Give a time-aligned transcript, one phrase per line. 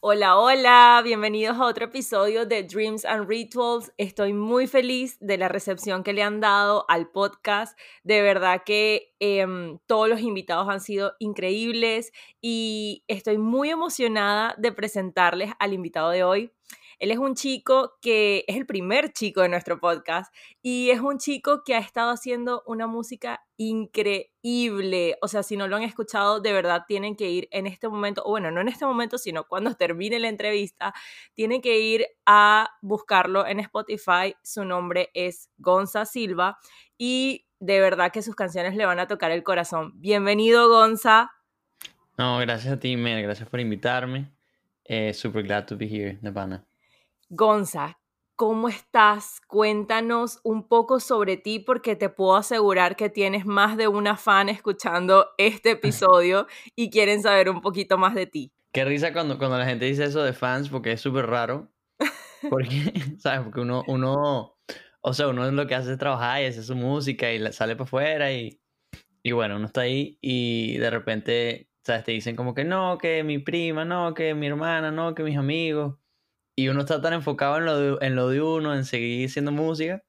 [0.00, 3.92] Hola, hola, bienvenidos a otro episodio de Dreams and Rituals.
[3.96, 7.76] Estoy muy feliz de la recepción que le han dado al podcast.
[8.04, 14.70] De verdad que em, todos los invitados han sido increíbles y estoy muy emocionada de
[14.70, 16.52] presentarles al invitado de hoy.
[16.98, 21.18] Él es un chico que es el primer chico de nuestro podcast y es un
[21.18, 25.16] chico que ha estado haciendo una música increíble.
[25.22, 28.22] O sea, si no lo han escuchado, de verdad tienen que ir en este momento,
[28.24, 30.94] o bueno, no en este momento, sino cuando termine la entrevista,
[31.34, 34.34] tienen que ir a buscarlo en Spotify.
[34.42, 36.58] Su nombre es Gonza Silva
[36.96, 39.92] y de verdad que sus canciones le van a tocar el corazón.
[39.96, 41.30] Bienvenido, Gonza.
[42.16, 43.22] No, gracias a ti, Mer.
[43.22, 44.32] Gracias por invitarme.
[44.84, 46.67] Eh, super glad to be here, Nevada.
[47.30, 47.98] Gonza,
[48.36, 49.42] ¿cómo estás?
[49.46, 54.48] Cuéntanos un poco sobre ti porque te puedo asegurar que tienes más de una fan
[54.48, 58.50] escuchando este episodio y quieren saber un poquito más de ti.
[58.72, 61.70] Qué risa cuando, cuando la gente dice eso de fans porque es súper raro.
[62.48, 62.70] Porque,
[63.18, 63.40] ¿sabes?
[63.40, 64.56] Porque uno, uno,
[65.00, 67.84] o sea, uno lo que hace es trabajar y hace su música y sale para
[67.84, 68.60] afuera y,
[69.24, 72.04] y bueno, uno está ahí y de repente, ¿sabes?
[72.04, 75.36] Te dicen como que no, que mi prima, no, que mi hermana, no, que mis
[75.36, 75.96] amigos
[76.58, 79.52] y uno está tan enfocado en lo de, en lo de uno, en seguir haciendo
[79.52, 80.02] música,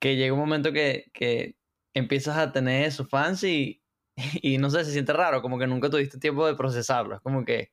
[0.00, 1.54] que llega un momento que, que
[1.94, 3.80] empiezas a tener esos fans y,
[4.42, 7.14] y, no sé, se siente raro, como que nunca tuviste tiempo de procesarlo.
[7.14, 7.70] Es como que,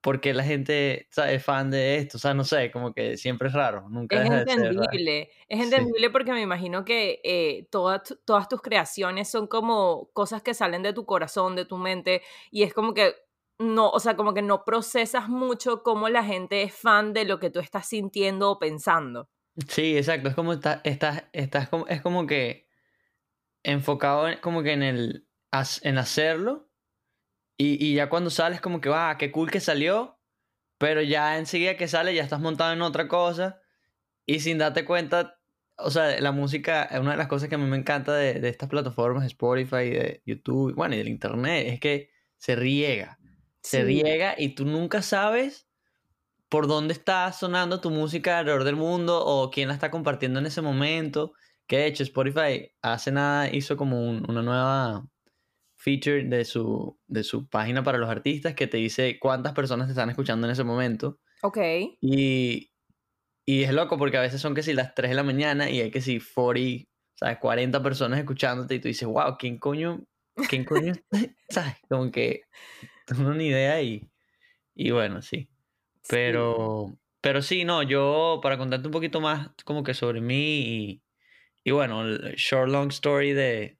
[0.00, 2.16] porque la gente es fan de esto?
[2.16, 3.88] O sea, no sé, como que siempre es raro.
[3.88, 9.48] Nunca es entendible, es entendible porque me imagino que eh, todas, todas tus creaciones son
[9.48, 12.22] como cosas que salen de tu corazón, de tu mente,
[12.52, 13.16] y es como que
[13.62, 17.38] no, o sea, como que no procesas mucho cómo la gente es fan de lo
[17.38, 19.30] que tú estás sintiendo o pensando.
[19.68, 22.68] Sí, exacto, es como estás, estás, estás como, es como que
[23.62, 25.28] enfocado como que en el
[25.82, 26.70] en hacerlo
[27.58, 30.18] y, y ya cuando sales como que va, ah, qué cool que salió,
[30.78, 33.60] pero ya enseguida que sale ya estás montado en otra cosa
[34.26, 35.38] y sin darte cuenta,
[35.76, 38.48] o sea, la música, una de las cosas que a mí me encanta de, de
[38.48, 43.18] estas plataformas, Spotify, de YouTube, bueno, y del internet, es que se riega
[43.62, 45.68] se riega y tú nunca sabes
[46.48, 50.46] por dónde está sonando tu música alrededor del mundo o quién la está compartiendo en
[50.46, 51.32] ese momento.
[51.66, 55.06] Que de hecho Spotify hace nada hizo como una nueva
[55.76, 59.92] feature de su, de su página para los artistas que te dice cuántas personas te
[59.92, 61.18] están escuchando en ese momento.
[61.42, 61.58] Ok.
[62.00, 62.70] Y,
[63.46, 65.80] y es loco porque a veces son que si las 3 de la mañana y
[65.80, 67.38] hay que si 40, ¿sabes?
[67.38, 70.04] 40 personas escuchándote y tú dices, wow, ¿quién coño?
[70.48, 70.92] ¿Quién coño?
[71.48, 71.76] ¿Sabes?
[71.88, 72.42] Como que
[73.06, 74.10] tengo una idea y,
[74.74, 75.48] y bueno, sí.
[76.08, 81.02] Pero, pero sí, no, yo para contarte un poquito más como que sobre mí y,
[81.64, 83.78] y bueno, el short long story de,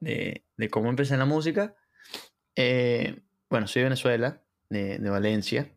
[0.00, 1.76] de, de cómo empecé en la música.
[2.56, 5.72] Eh, bueno, soy de Venezuela, de, de Valencia,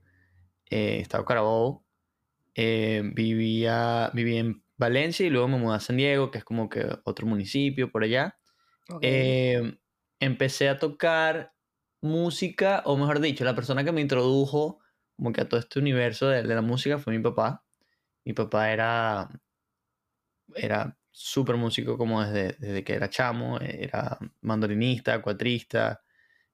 [0.69, 1.86] eh, estado Carabobo,
[2.56, 6.69] eh, vivía, viví en Valencia y luego me mudé a San Diego, que es como
[6.69, 8.38] que otro municipio por allá.
[9.02, 9.78] Eh,
[10.19, 11.53] empecé a tocar
[12.02, 14.80] música, o mejor dicho, la persona que me introdujo
[15.18, 17.63] como que a todo este universo de, la música fue mi papá.
[18.24, 19.30] Mi papá era,
[20.56, 26.03] era súper músico como desde, desde que era chamo, era mandolinista, cuatrista,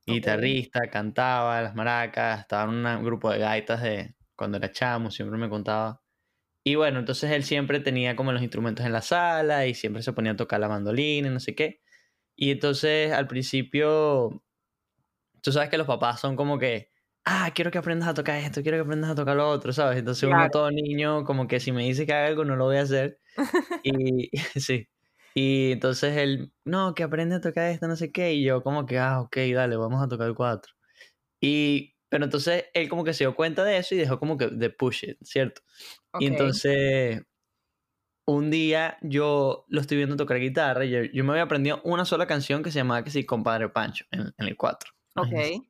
[0.06, 5.38] guitarrista, cantaba las maracas, estaba en un grupo de gaitas de cuando era chamo, siempre
[5.38, 6.02] me contaba.
[6.64, 10.14] Y bueno, entonces él siempre tenía como los instrumentos en la sala y siempre se
[10.14, 11.82] ponía a tocar la mandolina y no sé qué.
[12.36, 14.44] Y entonces al principio
[15.44, 16.90] tú sabes que los papás son como que,
[17.26, 20.00] ah, quiero que aprendas a tocar esto, quiero que aprendas a tocar lo otro, ¿sabes?
[20.00, 22.78] Entonces uno todo niño, como que si me dice que haga algo, no lo voy
[22.78, 23.20] a hacer.
[23.84, 24.88] y sí.
[25.36, 28.34] Y entonces él, no, que aprende a tocar esto, no sé qué.
[28.34, 30.74] Y yo como que, ah, ok, dale, vamos a tocar el cuatro.
[31.42, 34.48] Y, pero entonces él como que se dio cuenta de eso y dejó como que
[34.48, 35.62] de push it, ¿cierto?
[36.20, 37.24] Y entonces
[38.26, 42.28] un día yo lo estoy viendo tocar guitarra y yo, me había aprendido una sola
[42.28, 44.94] canción que se llamaba que sí, Compadre Pancho, en, en el 4.
[45.16, 45.64] Ok.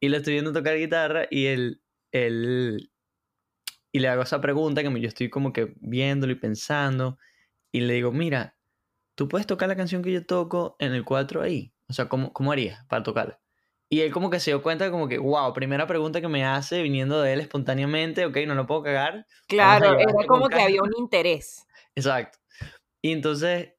[0.00, 1.82] Y le estoy viendo tocar guitarra y él,
[2.12, 2.90] él,
[3.92, 7.18] y le hago esa pregunta que yo estoy como que viéndolo y pensando.
[7.72, 8.56] Y le digo, mira,
[9.14, 11.72] tú puedes tocar la canción que yo toco en el 4 ahí.
[11.88, 13.40] O sea, ¿cómo, cómo harías para tocarla?
[13.90, 16.82] Y él como que se dio cuenta como que, wow, primera pregunta que me hace
[16.82, 19.26] viniendo de él espontáneamente, ok, no lo puedo cagar.
[19.46, 21.66] Claro, era como que había un interés.
[21.94, 22.38] Exacto.
[23.00, 23.72] Y entonces,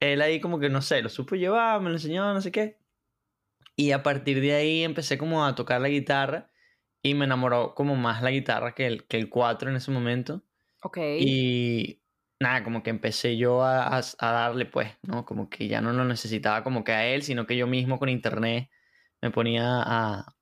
[0.00, 2.78] él ahí como que, no sé, lo supo llevar, me lo enseñó, no sé qué.
[3.76, 6.50] Y a partir de ahí empecé como a tocar la guitarra
[7.02, 10.42] y me enamoró como más la guitarra que el, que el cuatro en ese momento.
[10.82, 10.98] Ok.
[11.18, 12.00] Y
[12.40, 15.24] nada, como que empecé yo a, a, darle pues, ¿no?
[15.24, 18.08] Como que ya no lo necesitaba como que a él, sino que yo mismo con
[18.08, 18.70] internet
[19.20, 20.34] me ponía a,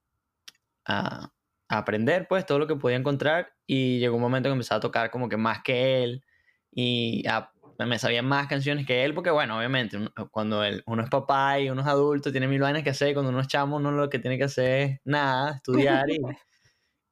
[0.85, 1.33] a,
[1.69, 4.81] a aprender pues todo lo que podía encontrar y llegó un momento que empecé a
[4.81, 6.25] tocar como que más que él
[6.71, 9.99] y a me sabía más canciones que él, porque bueno, obviamente,
[10.31, 13.41] cuando uno es papá y uno es adulto, tiene mil vainas que hacer, cuando uno
[13.41, 16.19] es chamo, uno lo que tiene que hacer es nada, estudiar y,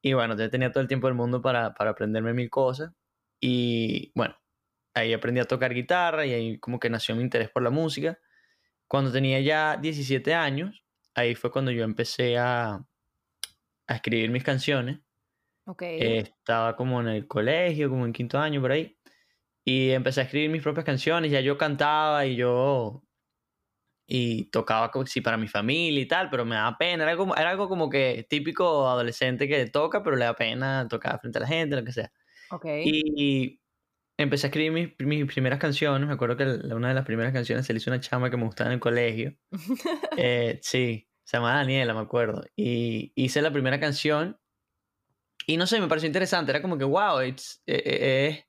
[0.01, 2.91] y bueno, yo tenía todo el tiempo del mundo para, para aprenderme mil cosas
[3.41, 4.35] y bueno,
[4.93, 8.19] ahí aprendí a tocar guitarra y ahí como que nació mi interés por la música.
[8.87, 10.85] Cuando tenía ya 17 años,
[11.15, 12.85] ahí fue cuando yo empecé a,
[13.87, 14.99] a escribir mis canciones.
[15.63, 16.17] Okay.
[16.17, 18.97] estaba como en el colegio, como en quinto año por ahí.
[19.63, 23.03] Y empecé a escribir mis propias canciones, ya yo cantaba y yo
[24.13, 27.49] y tocaba sí para mi familia y tal, pero me daba pena, era, como, era
[27.49, 31.47] algo como que típico adolescente que toca, pero le da pena tocar frente a la
[31.47, 32.11] gente, lo que sea.
[32.49, 32.83] Okay.
[32.85, 33.61] Y
[34.17, 37.65] empecé a escribir mis, mis, primeras canciones, me acuerdo que una de las primeras canciones
[37.65, 39.33] se le hizo una chama que me gustaba en el colegio,
[40.17, 44.37] eh, sí, se llamaba Daniela, me acuerdo, y hice la primera canción
[45.47, 48.45] y no sé, me pareció interesante, era como que, wow, it's, eh, eh,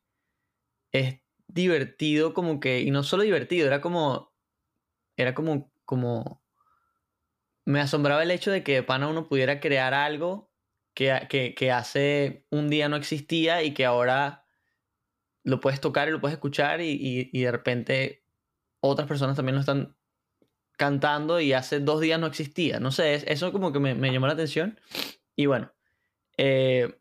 [0.93, 4.33] es divertido como que, y no solo divertido, era como,
[5.17, 6.43] era como, como,
[7.65, 10.51] me asombraba el hecho de que de pana uno pudiera crear algo
[10.95, 14.47] que, que, que hace un día no existía y que ahora
[15.45, 18.25] lo puedes tocar y lo puedes escuchar y, y, y, de repente
[18.81, 19.97] otras personas también lo están
[20.77, 22.81] cantando y hace dos días no existía.
[22.81, 24.81] No sé, eso como que me, me llamó la atención.
[25.37, 25.73] Y bueno,
[26.37, 26.99] eh,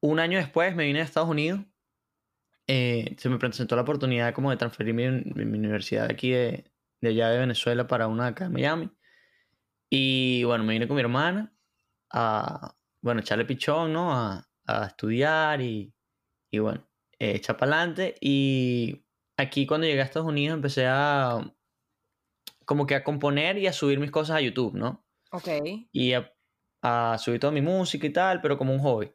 [0.00, 1.60] un año después me vine a Estados Unidos
[2.68, 6.70] eh, se me presentó la oportunidad como de transferir mi, mi universidad aquí de,
[7.00, 8.90] de, allá de Venezuela para una acá en Miami.
[9.90, 11.52] Y bueno, me vine con mi hermana
[12.12, 14.12] a, bueno, echarle pichón, ¿no?
[14.12, 15.94] A, a estudiar y,
[16.50, 16.86] y bueno,
[17.18, 18.16] eh, echar para adelante.
[18.20, 19.06] Y
[19.38, 21.40] aquí cuando llegué a Estados Unidos empecé a
[22.66, 25.06] como que a componer y a subir mis cosas a YouTube, ¿no?
[25.32, 25.48] Ok.
[25.90, 26.34] Y a,
[26.82, 29.10] a subir toda mi música y tal, pero como un hobby.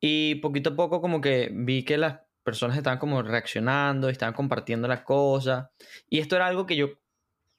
[0.00, 4.88] Y poquito a poco como que vi que las personas estaban como reaccionando, estaban compartiendo
[4.88, 5.70] las cosas.
[6.08, 6.88] Y esto era algo que yo,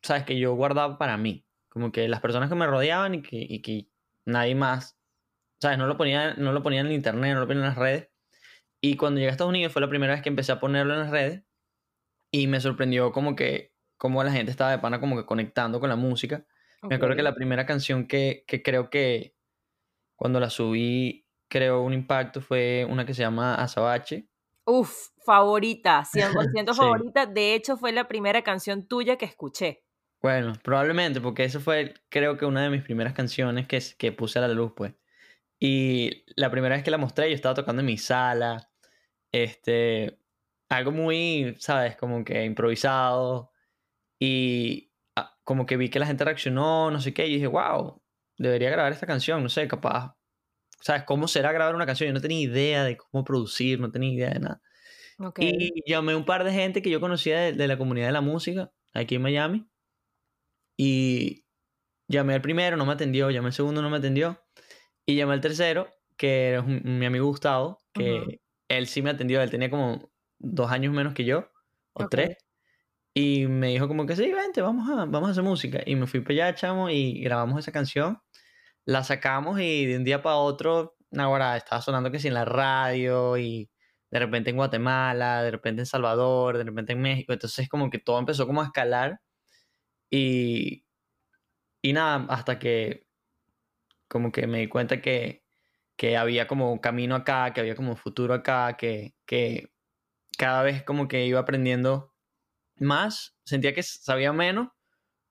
[0.01, 1.45] sabes, que yo guardaba para mí.
[1.69, 3.87] Como que las personas que me rodeaban y que, y que
[4.25, 4.97] nadie más,
[5.61, 8.09] sabes, no lo ponían, no lo ponían en internet, no lo ponían en las redes.
[8.81, 10.99] Y cuando llegué a Estados Unidos fue la primera vez que empecé a ponerlo en
[11.01, 11.43] las redes.
[12.31, 15.89] Y me sorprendió como que, como la gente estaba de pana como que conectando con
[15.89, 16.45] la música.
[16.83, 19.35] Me acuerdo que la primera canción que, que creo que
[20.15, 24.30] cuando la subí creó un impacto fue una que se llama Azabache
[24.65, 27.25] Uf, favorita, 100% favorita.
[27.25, 29.83] De hecho, fue la primera canción tuya que escuché.
[30.21, 34.39] Bueno, probablemente, porque eso fue, creo que una de mis primeras canciones que, que puse
[34.39, 34.93] a la luz, pues.
[35.59, 38.71] Y la primera vez que la mostré, yo estaba tocando en mi sala.
[39.31, 40.19] Este,
[40.69, 41.95] algo muy, ¿sabes?
[41.97, 43.51] Como que improvisado.
[44.19, 47.27] Y ah, como que vi que la gente reaccionó, no sé qué.
[47.27, 48.01] Y dije, wow,
[48.37, 50.15] debería grabar esta canción, no sé, capaz
[50.81, 51.03] ¿sabes?
[51.03, 52.07] ¿Cómo será grabar una canción?
[52.07, 54.61] Yo no tenía idea de cómo producir, no tenía idea de nada.
[55.37, 58.21] Y llamé a un par de gente que yo conocía de, la comunidad de la
[58.21, 59.67] música aquí en Miami.
[60.77, 61.45] Y
[62.07, 63.29] llamé al primero, no me atendió.
[63.29, 64.41] Llamé al segundo, no me atendió.
[65.05, 69.41] Y llamé al tercero, que era mi amigo Gustavo, que él sí me atendió.
[69.41, 71.51] Él tenía como dos años menos que yo,
[71.93, 72.37] o tres.
[73.13, 75.81] Y me dijo como que sí, vente, vamos a, vamos a hacer música.
[75.85, 78.19] Y me fui para allá, chamo, y grabamos esa canción
[78.85, 82.45] la sacamos y de un día para otro, ahora estaba sonando que sí en la
[82.45, 83.69] radio y
[84.11, 87.33] de repente en Guatemala, de repente en Salvador, de repente en México.
[87.33, 89.19] Entonces como que todo empezó como a escalar
[90.11, 90.85] y,
[91.81, 93.07] y nada, hasta que
[94.07, 95.43] como que me di cuenta que,
[95.97, 99.71] que había como un camino acá, que había como un futuro acá, que, que
[100.37, 102.13] cada vez como que iba aprendiendo
[102.77, 104.69] más, sentía que sabía menos,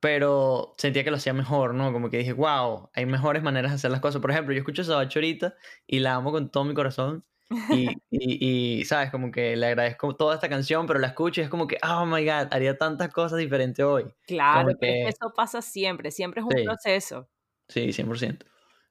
[0.00, 1.92] pero sentía que lo hacía mejor, ¿no?
[1.92, 4.23] Como que dije, wow, hay mejores maneras de hacer las cosas.
[4.23, 5.54] Por ejemplo, yo escucho a Sabacho ahorita
[5.87, 7.25] y la amo con todo mi corazón.
[8.12, 9.11] Y, y, ¿sabes?
[9.11, 12.07] Como que le agradezco toda esta canción, pero la escucho y es como que, oh
[12.07, 14.04] my God, haría tantas cosas diferentes hoy.
[14.25, 15.09] Claro, que...
[15.09, 17.28] eso pasa siempre, siempre es un proceso.
[17.69, 18.45] Sí, 100%.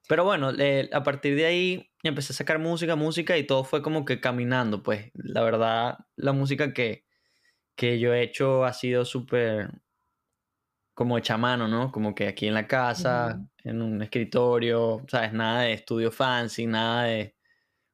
[0.08, 0.52] Pero bueno,
[0.92, 4.82] a partir de ahí empecé a sacar música, música y todo fue como que caminando,
[4.82, 5.10] pues.
[5.14, 7.06] La verdad, la música que,
[7.76, 9.70] que yo he hecho ha sido súper
[11.00, 11.90] como hecha mano, ¿no?
[11.90, 15.32] Como que aquí en la casa, en un escritorio, ¿sabes?
[15.32, 17.34] Nada de estudio fancy, nada de...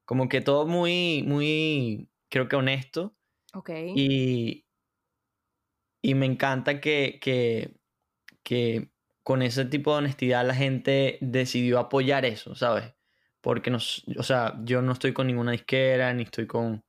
[0.03, 3.15] Como que todo muy, muy, creo que honesto.
[3.53, 3.69] Ok.
[3.95, 4.65] Y,
[6.01, 7.79] y me encanta que, que,
[8.43, 8.91] que
[9.23, 12.93] con ese tipo de honestidad la gente decidió apoyar eso, ¿sabes?
[13.39, 16.83] Porque, nos, o sea, yo no estoy con ninguna disquera, ni estoy con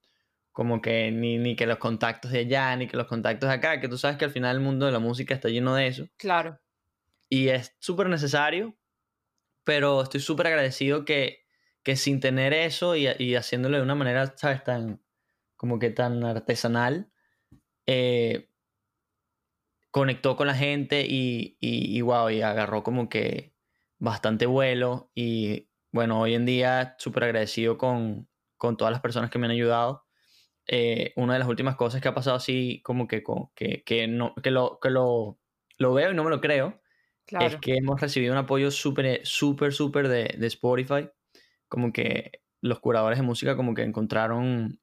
[0.59, 3.79] como que ni, ni que los contactos de allá, ni que los contactos de acá,
[3.79, 6.09] que tú sabes que al final el mundo de la música está lleno de eso.
[6.17, 6.59] Claro.
[7.29, 8.77] Y es súper necesario,
[9.63, 11.47] pero estoy súper agradecido que,
[11.85, 14.65] que sin tener eso y, y, haciéndolo de una manera, ¿sabes?
[14.65, 15.01] Tan,
[15.55, 17.13] como que tan artesanal,
[17.87, 18.51] eh,
[19.93, 23.55] conectó con la gente y, y, y, wow, y agarró como que
[24.01, 25.13] bastante vuelo.
[25.15, 29.53] Y bueno, hoy en día súper agradecido con, con todas las personas que me han
[29.53, 30.08] ayudado.
[30.71, 34.35] Eh, una de las últimas cosas que ha pasado así como que, que, que, no,
[34.43, 35.39] que, lo, que lo,
[35.79, 36.83] lo veo y no me lo creo,
[37.27, 37.47] claro.
[37.47, 41.09] es que hemos recibido un apoyo súper, súper, súper de, de Spotify.
[41.69, 44.81] Como que los curadores de música como que encontraron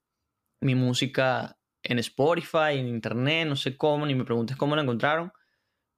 [0.59, 5.31] mi música en Spotify, en internet, no sé cómo, ni me preguntes cómo la encontraron,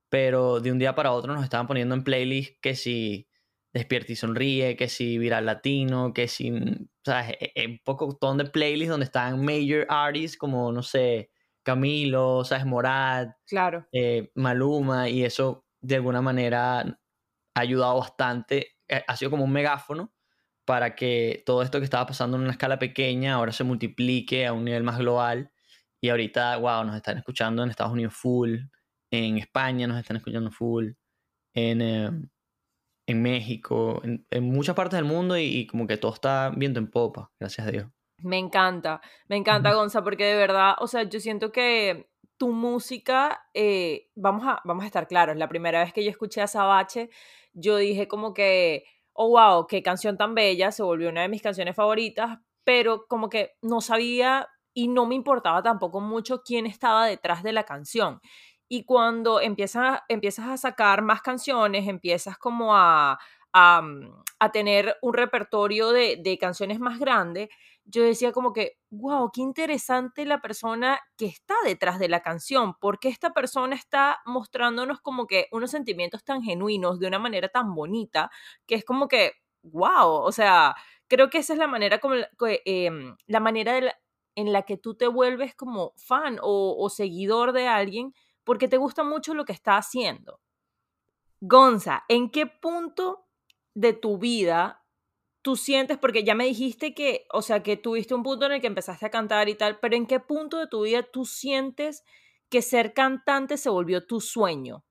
[0.09, 3.27] pero de un día para otro nos estaban poniendo en playlist que si
[3.73, 6.51] Despierta y Sonríe, que si Viral Latino, que si,
[7.07, 7.35] ¿sabes?
[7.39, 11.31] E, e, un poco de playlists donde están major artists como, no sé,
[11.63, 12.65] Camilo, ¿sabes?
[12.65, 13.87] Morad, claro.
[13.91, 18.75] Eh, Maluma, y eso de alguna manera ha ayudado bastante,
[19.07, 20.13] ha sido como un megáfono
[20.65, 24.53] para que todo esto que estaba pasando en una escala pequeña ahora se multiplique a
[24.53, 25.51] un nivel más global
[26.01, 28.57] y ahorita, wow, nos están escuchando en Estados Unidos full,
[29.11, 30.91] en España nos están escuchando full,
[31.53, 32.11] en, eh,
[33.07, 36.79] en México, en, en, muchas partes del mundo y, y, como que todo está viendo
[36.79, 37.87] en popa, gracias a Dios.
[38.21, 43.47] Me encanta, me encanta, Gonza, porque de verdad, o sea, yo siento que tu música,
[43.53, 47.09] eh, vamos, a, vamos a estar claros, la primera vez que yo escuché a Sabache,
[47.53, 48.83] yo dije como que,
[49.13, 53.29] oh, wow, qué canción tan bella, se volvió una de mis canciones favoritas, pero como
[53.29, 58.19] que no sabía y no me importaba tampoco mucho quién estaba detrás de la canción.
[58.69, 63.19] Y cuando empiezas, empiezas a sacar más canciones, empiezas como a,
[63.53, 67.49] mm, a tener un repertorio de, de, canciones más grande,
[67.85, 72.75] yo decía como que, wow, qué interesante la persona que está detrás de la canción,
[72.79, 77.73] porque esta persona está mostrándonos como que unos sentimientos tan genuinos de una manera tan
[77.73, 78.29] bonita,
[78.67, 79.31] que es como que,
[79.63, 80.75] wow, o sea,
[81.07, 83.95] creo que esa es la manera como, la manera de la,
[84.35, 88.13] en la que tú te vuelves como fan o, seguidor de alguien
[88.47, 90.39] porque te gusta mucho lo que está haciendo.
[91.41, 93.27] Gonza, ¿en qué punto
[93.75, 94.83] de tu vida
[95.43, 98.61] tú sientes, porque ya me dijiste que, o sea, que tuviste un punto en el
[98.61, 102.03] que empezaste a cantar y tal, pero ¿en qué punto de tu vida tú sientes
[102.49, 104.83] que ser cantante se volvió tu sueño?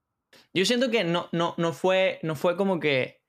[0.54, 3.22] Yo siento que no, no, no, fue, no fue como que,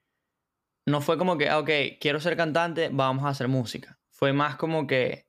[0.86, 1.70] no fue como que, ah, ok,
[2.00, 4.00] quiero ser cantante, vamos a hacer música.
[4.10, 5.27] Fue más como que,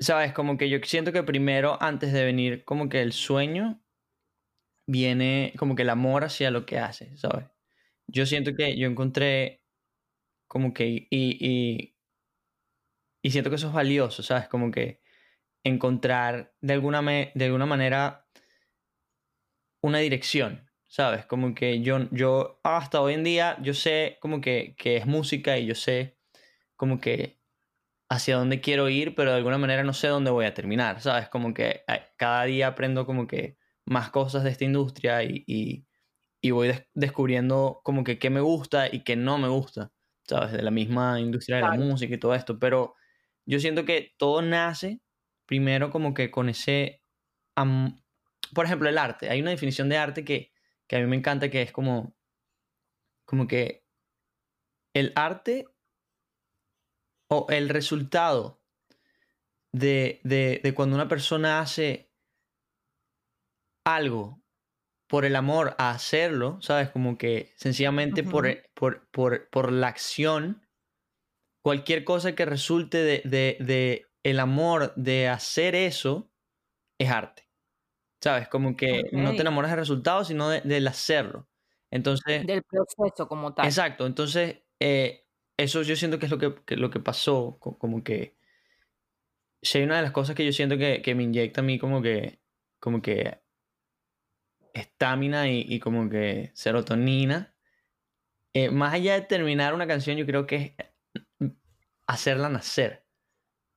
[0.00, 3.82] sabes, como que yo siento que primero, antes de venir como que el sueño,
[4.86, 7.46] viene como que el amor hacia lo que hace, ¿sabes?
[8.06, 9.64] Yo siento que yo encontré
[10.48, 11.96] como que, y, y,
[13.22, 14.48] y siento que eso es valioso, ¿sabes?
[14.48, 15.00] Como que
[15.64, 18.28] encontrar de alguna, de alguna manera
[19.82, 21.26] una dirección, ¿sabes?
[21.26, 25.58] Como que yo, yo hasta hoy en día, yo sé como que, que es música
[25.58, 26.18] y yo sé
[26.76, 27.43] como que
[28.08, 31.28] hacia dónde quiero ir, pero de alguna manera no sé dónde voy a terminar, ¿sabes?
[31.28, 33.56] Como que eh, cada día aprendo como que
[33.86, 35.86] más cosas de esta industria y, y,
[36.40, 39.92] y voy des descubriendo como que qué me gusta y qué no me gusta,
[40.24, 40.52] ¿sabes?
[40.52, 42.94] De la misma industria de la música y todo esto, pero
[43.46, 45.00] yo siento que todo nace
[45.46, 47.02] primero como que con ese...
[47.56, 47.96] Um,
[48.54, 49.30] por ejemplo, el arte.
[49.30, 50.52] Hay una definición de arte que,
[50.86, 52.16] que a mí me encanta que es como,
[53.24, 53.84] como que
[54.94, 55.66] el arte
[57.34, 58.60] o el resultado
[59.72, 62.12] de, de, de, cuando una persona hace
[63.84, 64.42] algo
[65.08, 66.90] por el amor a hacerlo, ¿sabes?
[66.90, 68.30] Como que sencillamente uh -huh.
[68.30, 70.66] por, por, por, por, la acción,
[71.62, 76.30] cualquier cosa que resulte de, de, de, el amor de hacer eso
[76.98, 77.48] es arte.
[78.22, 78.48] ¿Sabes?
[78.48, 79.20] Como que okay.
[79.20, 81.48] no te enamoras del resultado, sino de, del hacerlo.
[81.90, 82.46] Entonces...
[82.46, 83.66] Del proceso como tal.
[83.66, 84.06] Exacto.
[84.06, 85.23] Entonces, eh,
[85.56, 88.36] eso yo siento que es lo que, que, lo que pasó, como que
[89.62, 91.78] si hay una de las cosas que yo siento que, que me inyecta a mí
[91.78, 92.40] como que,
[92.80, 93.40] como que
[94.74, 97.54] estamina y, y, como que serotonina,
[98.52, 100.76] eh, más allá de terminar una canción, yo creo que
[101.38, 101.50] es
[102.06, 103.04] hacerla nacer.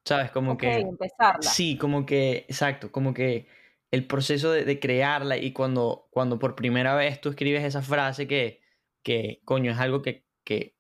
[0.05, 0.31] ¿Sabes?
[0.31, 0.89] Como okay, que...
[0.89, 1.41] empezarla.
[1.41, 3.47] Sí, como que, exacto, como que
[3.91, 8.61] el proceso de, crearla y cuando, cuando por primera vez tú escribes esa frase que,
[9.03, 10.76] que coño, es algo que, que,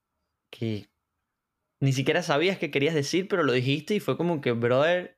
[0.49, 0.89] que
[1.79, 5.17] ni siquiera sabías que querías decir, pero lo dijiste y fue como que, brother,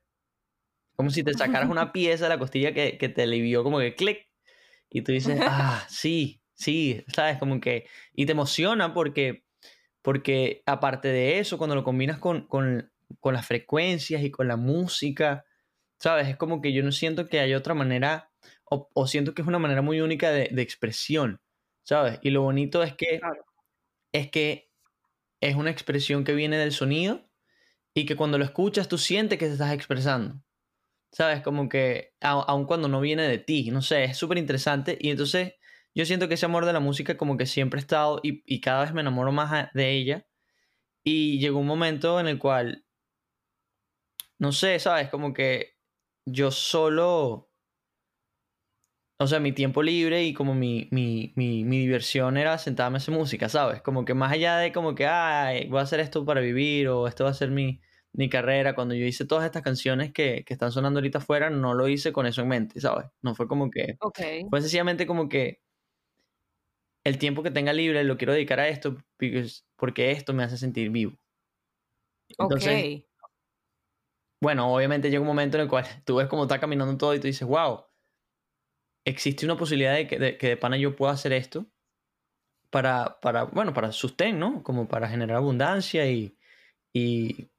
[0.96, 3.94] como si te sacaras una pieza de la costilla que, que te alivió como que
[3.94, 4.28] clic.
[4.90, 7.38] Y tú dices, ah, sí, sí, ¿sabes?
[7.38, 9.44] Como que, y te emociona porque,
[10.02, 14.56] porque aparte de eso, cuando lo combinas con, con, con las frecuencias y con la
[14.56, 15.44] música,
[15.98, 16.28] ¿sabes?
[16.28, 18.30] Es como que yo no siento que haya otra manera,
[18.64, 21.40] o, siento que es una manera muy única de, expresión,
[21.82, 22.18] ¿sabes?
[22.22, 23.20] Y lo bonito es que,
[24.12, 24.69] es que
[25.40, 27.28] es una expresión que viene del sonido
[27.94, 30.42] y que cuando lo escuchas tú sientes que te estás expresando,
[31.12, 31.42] ¿sabes?
[31.42, 35.54] Como que aun cuando no viene de ti, no sé, es súper interesante y entonces
[35.94, 38.60] yo siento que ese amor de la música como que siempre he estado y, y
[38.60, 40.26] cada vez me enamoro más de ella
[41.04, 42.84] y llegó un momento en el cual,
[44.38, 45.08] no sé, ¿sabes?
[45.08, 45.76] Como que
[46.26, 47.49] yo solo,
[49.22, 53.00] o sea, mi tiempo libre y como mi, mi, mi, mi diversión era sentarme a
[53.00, 53.82] hacer música, ¿sabes?
[53.82, 57.06] Como que más allá de como que, ay, voy a hacer esto para vivir o
[57.06, 57.82] esto va a ser mi,
[58.14, 61.74] mi carrera, cuando yo hice todas estas canciones que, que, están sonando ahorita afuera, no
[61.74, 63.08] lo hice con eso en mente, ¿sabes?
[63.20, 63.98] No fue como que...
[64.00, 64.46] Okay.
[64.48, 65.60] Fue sencillamente como que
[67.04, 68.96] el tiempo que tenga libre lo quiero dedicar a esto
[69.76, 71.12] porque esto me hace sentir vivo.
[72.38, 73.02] Entonces,
[74.40, 77.20] bueno, obviamente llega un momento en el cual tú ves cómo está caminando todo y
[77.20, 77.84] tú dices, wow,
[79.04, 81.66] existe una posibilidad de que de, pana yo pueda hacer esto
[82.70, 84.62] para, para bueno, para sustén, ¿no?
[84.62, 86.38] Como para generar abundancia y,
[86.92, 87.50] y,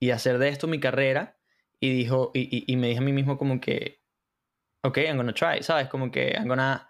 [0.00, 1.38] y hacer de esto mi carrera.
[1.80, 4.00] Y, dijo, y, y, me dije a mí mismo como que,
[4.82, 5.88] ok, I'm gonna try, ¿sabes?
[5.88, 6.88] Como que I'm gonna...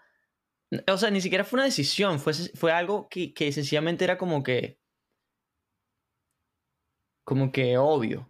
[0.87, 4.43] O sea, ni siquiera fue una decisión, fue, fue algo que, que sencillamente era como
[4.43, 4.79] que...
[7.25, 8.21] Como que obvio.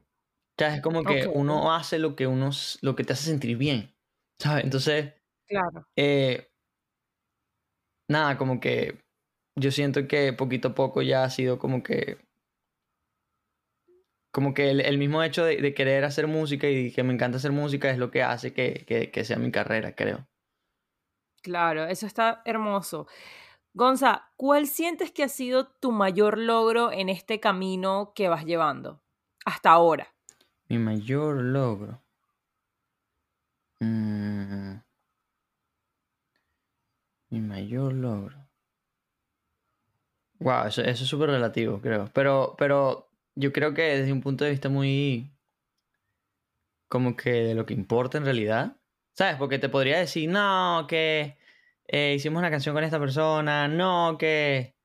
[0.57, 2.49] O sea, es como que uno hace lo que uno
[2.81, 3.93] lo que te hace sentir bien.
[4.39, 4.63] ¿Sabes?
[4.63, 5.13] Entonces.
[5.47, 5.87] Claro.
[5.95, 6.47] Eh,
[8.07, 9.03] nada, como que
[9.55, 12.17] yo siento que poquito a poco ya ha sido como que.
[14.31, 17.89] Como que el, mismo hecho de, querer hacer música y que me encanta hacer música
[17.89, 20.27] es lo que hace que, que sea mi carrera, creo.
[21.41, 23.07] Claro, eso está hermoso.
[23.73, 29.01] Gonza, ¿cuál sientes que ha sido tu mayor logro en este camino que vas llevando
[29.45, 30.13] hasta ahora?
[30.69, 32.01] Mi mayor logro.
[33.79, 34.77] Mm.
[37.35, 38.47] Mi mayor logro.
[40.39, 42.09] Wow, eso, es súper relativo, creo.
[42.13, 45.33] Pero, pero yo creo que desde un punto de vista muy.
[46.87, 48.77] como que de lo que importa en realidad.
[49.11, 49.35] ¿Sabes?
[49.35, 51.37] Porque te podría decir, no, que
[51.87, 54.77] eh, hicimos una canción con esta persona, no, que,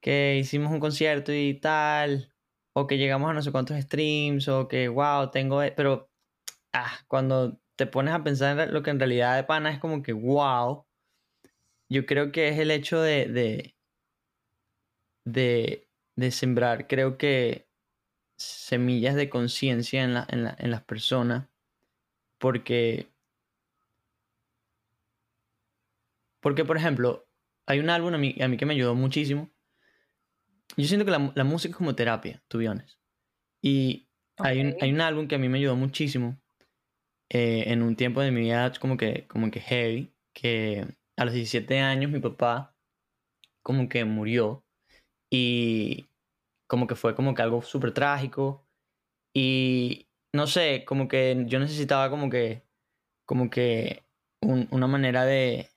[0.00, 2.32] que hicimos un concierto y tal
[2.72, 6.10] o que llegamos a no sé cuántos streams, o que, wow, tengo, e-", pero,
[6.72, 10.12] ah, cuando te pones a pensar lo que en realidad de pana es como que,
[10.12, 10.86] wow,
[11.90, 13.74] yo creo que es el hecho de, de,
[15.24, 17.68] de, de sembrar, creo que
[18.38, 21.48] semillas de conciencia en, la, en, la, en las personas,
[22.38, 23.08] porque,
[26.40, 27.28] porque, por ejemplo,
[27.66, 29.50] hay un álbum a mí, a mí que me ayudó muchísimo,
[30.76, 32.66] yo siento que la, música es como terapia, to be
[33.60, 36.40] Y hay, un, hay un álbum que a mí me ayudó muchísimo
[37.28, 40.86] eh, en un tiempo de mi vida como que, como que heavy, que
[41.20, 42.74] a los 17 años mi papá
[43.62, 44.64] como que murió
[45.30, 46.08] y
[46.66, 48.66] como que fue como que algo súper trágico
[49.34, 52.64] y no sé, como que yo necesitaba como que,
[53.26, 54.02] como que
[54.40, 55.68] una manera de,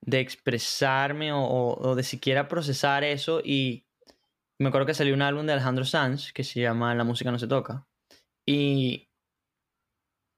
[0.00, 3.84] de expresarme o, o, de siquiera procesar eso y
[4.58, 7.38] me acuerdo que salió un álbum de Alejandro Sanz que se llama La música no
[7.38, 7.86] se toca.
[8.46, 9.07] Y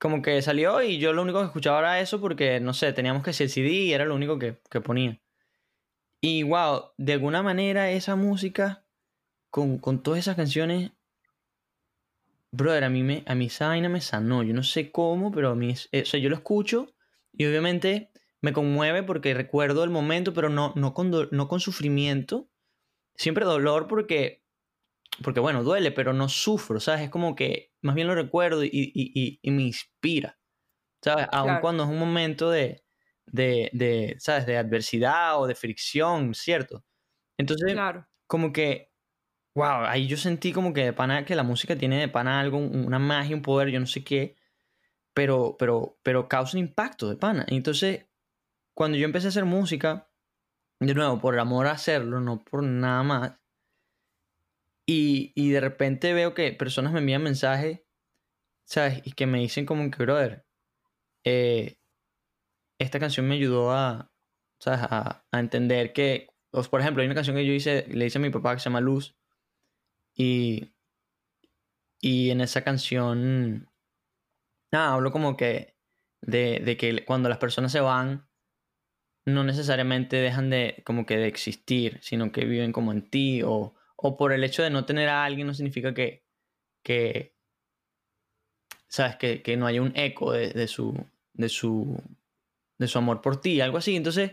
[0.01, 3.23] como que salió y yo lo único que escuchaba era eso porque, no sé, teníamos
[3.23, 5.21] que el CD y era lo único que, ponía.
[6.23, 8.87] Y wow, de alguna manera esa música,
[9.51, 10.93] con, todas esas canciones,
[12.51, 14.43] brother, a mí, me, a mí esa me sanó.
[14.43, 16.95] Yo no sé cómo, pero a mí, sea, yo lo escucho
[17.35, 18.11] y obviamente
[18.41, 22.49] me conmueve porque recuerdo el momento, pero no, no, con, no con sufrimiento,
[23.17, 24.40] siempre dolor porque,
[25.23, 27.03] porque bueno, duele, pero no sufro, ¿sabes?
[27.03, 30.39] Es como que más bien lo recuerdo y, y, y, me inspira,
[31.03, 31.27] ¿sabes?
[31.33, 32.85] Aun cuando es un momento de,
[33.27, 34.47] de, de, ¿sabes?
[34.47, 36.85] De adversidad o de fricción, ¿cierto?
[37.39, 37.77] Entonces,
[38.27, 38.93] como que,
[39.55, 42.59] wow, ahí yo sentí como que de pana, que la música tiene de pana algo,
[42.59, 44.37] una magia, un poder, yo no sé qué,
[45.15, 47.45] pero, pero, pero causa un impacto de pana.
[47.49, 48.07] Entonces,
[48.75, 50.11] cuando yo empecé a hacer música,
[50.81, 53.40] de nuevo, por el amor a hacerlo, no por nada más.
[54.93, 57.83] Y, y de repente veo que personas me envían mensajes,
[58.67, 59.03] ¿sabes?
[59.05, 60.49] Y que me dicen como que, brother,
[61.25, 61.79] eh,
[62.81, 64.13] esta canción me ayudó a,
[64.59, 64.81] ¿sabes?
[64.83, 68.19] A, a entender que, pues, por ejemplo, hay una canción que yo hice, le hice
[68.19, 69.17] a mi papá que se llama Luz.
[70.17, 70.75] Y,
[72.01, 73.71] y en esa canción,
[74.73, 75.77] nada, hablo como que
[76.21, 78.29] de, de que cuando las personas se van,
[79.25, 83.77] no necesariamente dejan de como que de existir, sino que viven como en ti o,
[84.03, 86.25] o por el hecho de no tener a alguien no significa que,
[86.83, 87.35] que
[88.89, 90.97] sabes, que, que no haya un eco de, de, su,
[91.35, 92.03] de, su,
[92.79, 93.97] de su amor por ti, algo así.
[93.97, 94.33] Entonces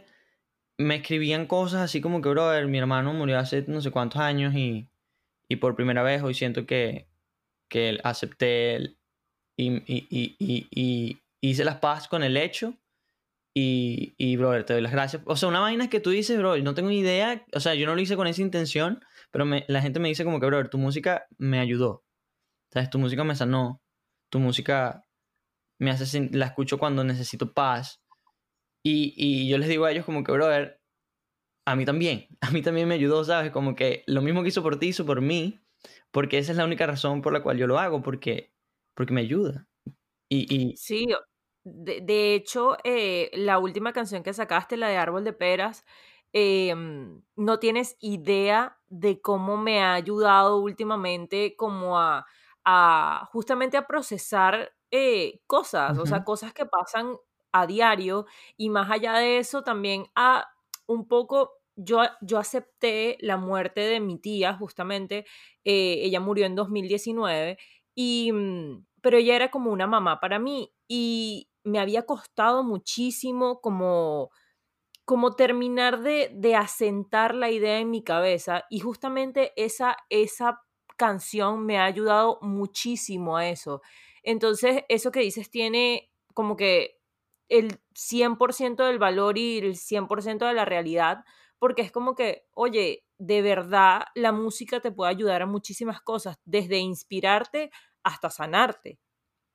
[0.77, 4.55] me escribían cosas así como que, brother, mi hermano murió hace no sé cuántos años
[4.55, 4.87] y,
[5.49, 7.07] y por primera vez hoy siento que,
[7.69, 8.95] que acepté
[9.57, 12.73] y, y, y, y, hice las paz con el hecho
[13.53, 15.23] y, y, brother, te doy las gracias.
[15.25, 17.75] O sea, una vaina es que tú dices, bro, no tengo ni idea, o sea,
[17.75, 19.03] yo no lo hice con esa intención,
[19.37, 22.03] pero me, la gente me dice como que, brother, tu música me ayudó.
[22.73, 22.89] ¿Sabes?
[22.89, 23.83] Tu música me sanó.
[24.31, 25.05] Tu música
[25.79, 28.01] me hace, la escucho cuando necesito paz.
[28.83, 30.81] Y, y yo les digo a ellos como que, brother,
[31.67, 33.51] a mí también, a mí también me ayudó, ¿sabes?
[33.51, 35.59] Como que lo mismo que hizo por ti, hizo por mí,
[36.09, 38.55] porque esa es la única razón por la cual yo lo hago, porque,
[38.95, 39.67] porque me ayuda.
[40.29, 40.75] Y, y...
[40.77, 41.05] Sí,
[41.63, 45.85] de, hecho, eh, la última canción que sacaste, la de Árbol de Peras,
[46.33, 52.25] em, no tienes idea de cómo me ha ayudado últimamente como a,
[52.63, 57.17] a justamente a procesar eh, cosas, o sea, cosas que pasan
[57.51, 60.47] a diario y más allá de eso también a
[60.85, 65.25] un poco yo, yo, acepté la muerte de mi tía, justamente,
[65.63, 67.57] eh, ella murió en 2019,
[67.95, 73.61] y, mm, pero ella era como una mamá para mí y me había costado muchísimo
[73.61, 74.31] como,
[75.07, 80.59] como terminar de, de, asentar la idea en mi cabeza y justamente esa, esa
[80.97, 83.81] canción me ha ayudado muchísimo a eso.
[84.21, 86.97] Entonces, eso que dices tiene como que
[87.47, 91.23] el 100% del valor y el 100% de la realidad,
[91.57, 96.35] porque es como que, oye, de verdad la música te puede ayudar a muchísimas cosas,
[96.43, 97.71] desde inspirarte
[98.03, 98.99] hasta sanarte.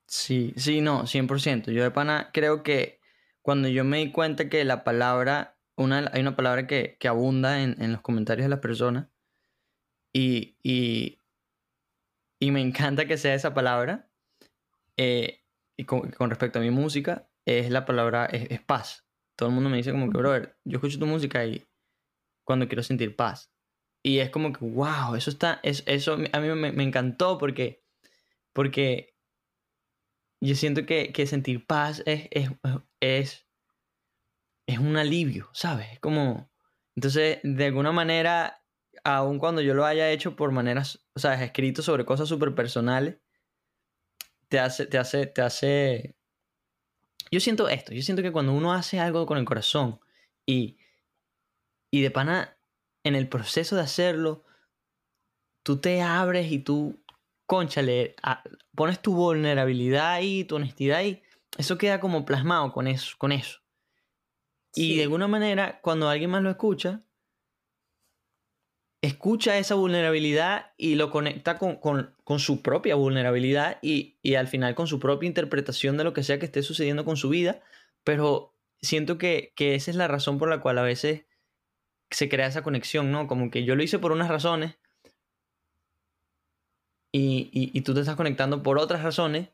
[0.07, 1.71] Sí, sí, no, 100%.
[1.73, 3.02] Yo de pana creo que
[3.43, 7.63] cuando yo me di cuenta que la palabra, una, hay una palabra que, que abunda
[7.63, 9.09] en, en, los comentarios de las personas
[10.15, 11.19] y, y,
[12.41, 14.11] y, me encanta que sea esa palabra,
[14.97, 15.43] eh,
[15.77, 19.07] y con, con, respecto a mi música, es la palabra, es, es, paz.
[19.37, 21.67] Todo el mundo me dice como que, brother, yo escucho tu música y
[22.45, 23.51] cuando quiero sentir paz.
[24.05, 27.83] Y es como que, wow, eso está, es, eso a mí me, me encantó porque,
[28.53, 29.12] porque
[30.43, 32.51] yo siento que, que sentir paz es, es,
[33.01, 33.47] es,
[34.67, 35.93] es, un alivio, ¿sabes?
[35.93, 36.51] Es como,
[36.97, 38.65] entonces, de alguna manera,
[39.05, 43.19] aun cuando yo lo haya hecho por maneras, o sea, escrito sobre cosas súper personales,
[44.49, 46.17] te hace, te hace, te hace...
[47.31, 50.01] Yo siento esto, yo siento que cuando uno hace algo con el corazón
[50.45, 50.77] y,
[51.93, 52.59] y de pana,
[53.05, 54.45] en el proceso de hacerlo,
[55.63, 57.02] tú te abres y tú
[57.53, 58.15] conchale,
[58.75, 61.23] pones tu vulnerabilidad y tu honestidad ahí,
[61.59, 63.61] eso queda como plasmado con eso, con eso.
[64.75, 67.03] Y de alguna manera, cuando alguien más lo escucha,
[69.03, 74.99] escucha esa vulnerabilidad y lo conecta con, su propia vulnerabilidad y, al final con su
[74.99, 77.61] propia interpretación de lo que sea que esté sucediendo con su vida,
[78.03, 81.27] pero siento que, que esa es la razón por la cual a veces
[82.11, 83.27] se crea esa conexión, ¿no?
[83.27, 84.77] Como que yo lo hice por unas razones,
[87.13, 89.51] y, y, tú te estás conectando por otras razones,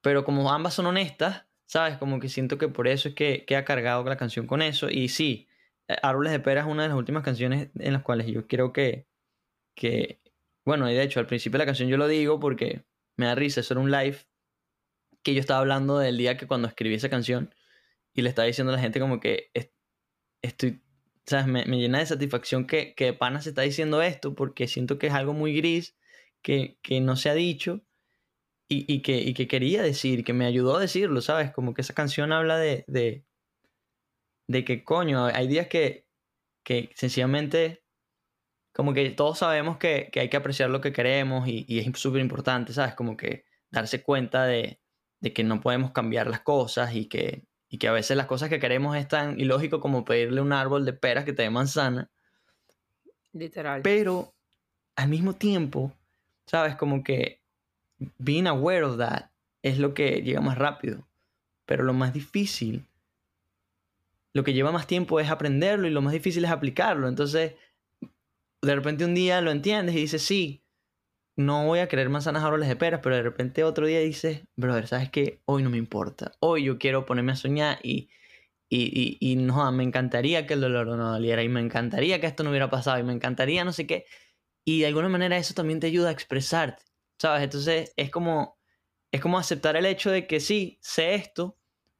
[0.00, 1.98] pero como ambas son honestas, ¿sabes?
[1.98, 4.88] Como que siento que por eso es que, que ha cargado la canción con eso.
[4.88, 5.46] Y sí,
[6.02, 9.06] Árboles de Pera es una de las últimas canciones en las cuales yo creo que,
[9.74, 10.20] que,
[10.64, 12.84] bueno, y de hecho al principio de la canción yo lo digo porque
[13.16, 14.18] me da risa, eso era un live
[15.22, 17.54] que yo estaba hablando del día que cuando escribí esa canción
[18.14, 19.50] y le estaba diciendo a la gente como que
[20.42, 20.82] estoy,
[21.26, 21.46] ¿sabes?
[21.46, 25.08] Me, me, llena de satisfacción que, que pana se está diciendo esto porque siento que
[25.08, 25.96] es algo muy gris
[26.46, 27.82] que, no se ha dicho
[28.68, 31.50] y, que, que, quería decir, que me ayudó a decirlo, ¿sabes?
[31.50, 33.24] Como que esa canción habla de, de,
[34.46, 36.06] de que, coño, hay días que,
[36.62, 37.82] que sencillamente,
[38.72, 42.72] como que todos sabemos que, hay que apreciar lo que queremos y, es súper importante,
[42.72, 42.94] ¿sabes?
[42.94, 44.80] Como que darse cuenta de,
[45.34, 48.60] que no podemos cambiar las cosas y que, y que a veces las cosas que
[48.60, 52.08] queremos es tan ilógico como pedirle un árbol de peras que te dé manzana.
[53.32, 53.82] Literal.
[53.82, 54.36] Pero
[54.94, 55.92] al mismo tiempo,
[56.46, 56.76] ¿Sabes?
[56.76, 57.40] Como que
[58.18, 59.30] being aware of that
[59.62, 61.06] es lo que llega más rápido.
[61.66, 62.86] Pero lo más difícil,
[64.32, 67.08] lo que lleva más tiempo es aprenderlo y lo más difícil es aplicarlo.
[67.08, 67.54] Entonces,
[68.62, 70.62] de repente un día lo entiendes y dices, sí,
[71.36, 74.86] no voy a querer manzanas árboles de peras, pero de repente otro día dices, brother,
[74.86, 75.40] ¿sabes qué?
[75.44, 76.32] Hoy no me importa.
[76.40, 78.08] Hoy yo quiero ponerme a soñar y,
[78.68, 82.42] y, y, no, me encantaría que el dolor no doliera y me encantaría que esto
[82.42, 84.06] no hubiera pasado y me encantaría no sé qué.
[84.68, 86.82] Y de alguna manera eso también te ayuda a expresarte,
[87.18, 87.44] ¿sabes?
[87.44, 88.58] Entonces es como,
[89.12, 91.56] es como aceptar el hecho de que sí, sé esto,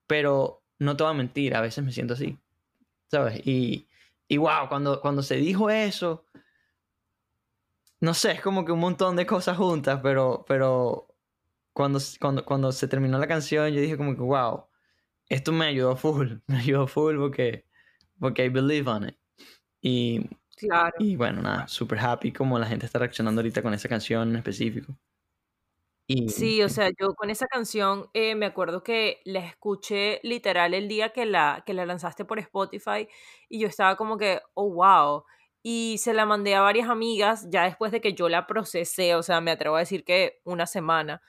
[0.09, 2.37] pero no te voy a mentir, a veces me siento así,
[3.09, 3.41] ¿sabes?
[3.47, 3.87] Y,
[4.27, 6.25] y wow, cuando, cuando se dijo eso,
[8.01, 11.07] no sé, es como que un montón de cosas juntas, pero, pero
[11.73, 14.67] cuando, cuando, cuando se terminó la canción yo dije como que wow,
[15.29, 17.65] esto me ayudó full, me ayudó full porque,
[18.19, 19.17] porque I believe on it.
[19.81, 20.95] Y, claro.
[20.99, 24.37] y bueno, nada, super happy como la gente está reaccionando ahorita con esa canción en
[24.37, 24.97] específico.
[26.09, 30.73] Y, sí, o sea, yo con esa canción eh, me acuerdo que la escuché literal
[30.73, 33.09] el día que la, que la lanzaste por Spotify
[33.49, 35.25] y yo estaba como que, oh, wow.
[35.65, 39.23] Y se la mandé a varias amigas ya después de que yo la procesé, o
[39.25, 41.23] sea, me atrevo a decir que una semana.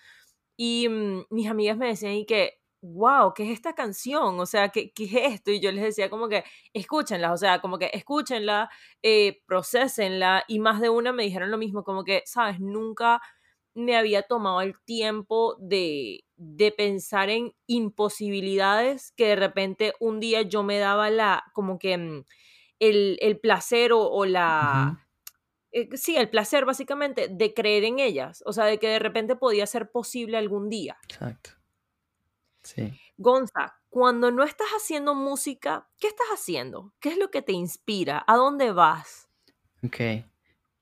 [0.57, 2.59] Y mm, mis amigas me decían y que,
[2.93, 4.39] wow, ¿qué es esta canción?
[4.39, 5.51] O sea, ¿qué, ¿qué, es esto?
[5.51, 8.69] Y yo les decía como que, escúchenla, o sea, como que escúchenla,
[9.01, 13.21] eh, procesenla, y más de una me dijeron lo mismo, como que, sabes, nunca
[13.73, 20.41] me había tomado el tiempo de, de pensar en imposibilidades que de repente un día
[20.41, 22.23] yo me daba la, como que mm,
[22.79, 25.03] el, el placer o, la...
[25.71, 29.35] Eh, sí, el placer básicamente de creer en ellas, o sea, de que de repente
[29.35, 30.97] podía ser posible algún día.
[31.03, 31.51] Exacto.
[32.77, 32.93] Sí.
[33.17, 36.93] Gonza, cuando no estás haciendo música, ¿qué estás haciendo?
[36.99, 38.23] ¿Qué es lo que te inspira?
[38.27, 39.27] ¿A dónde vas?
[39.83, 40.23] Ok.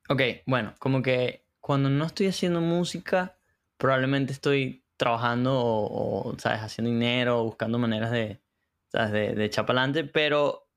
[0.09, 3.37] Ok, bueno, como que cuando no estoy haciendo música,
[3.77, 6.59] probablemente estoy trabajando o, ¿sabes?
[6.59, 8.41] Haciendo dinero, o buscando maneras de,
[8.89, 9.11] ¿sabes?
[9.11, 10.67] De, de echar para adelante, pero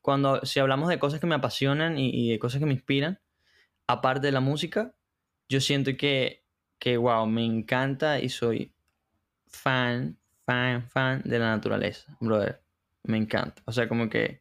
[0.00, 3.20] cuando, si hablamos de cosas que me apasionan y, y, de cosas que me inspiran,
[3.86, 4.94] aparte de la música,
[5.48, 6.44] yo siento que,
[6.78, 8.74] que, wow, me encanta y soy
[9.46, 12.62] fan fan, fan de la naturaleza, brother.
[13.04, 13.62] Me encanta.
[13.66, 14.40] O sea, como que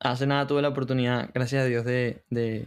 [0.00, 2.24] hace nada tuve la oportunidad, gracias a Dios, de...
[2.30, 2.66] de...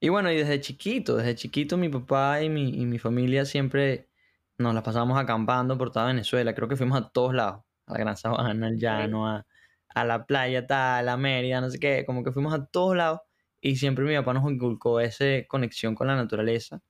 [0.00, 4.10] Y bueno, y desde chiquito, desde chiquito mi papá y mi, y mi familia siempre
[4.58, 6.54] nos la pasábamos acampando por toda Venezuela.
[6.54, 7.64] Creo que fuimos a todos lados.
[7.86, 9.46] A la Gran Sabana, al llano, a,
[9.88, 12.04] a la playa tal, a Mérida, no sé qué.
[12.06, 13.20] Como que fuimos a todos lados.
[13.60, 16.80] Y siempre mi papá nos inculcó esa conexión con la naturaleza.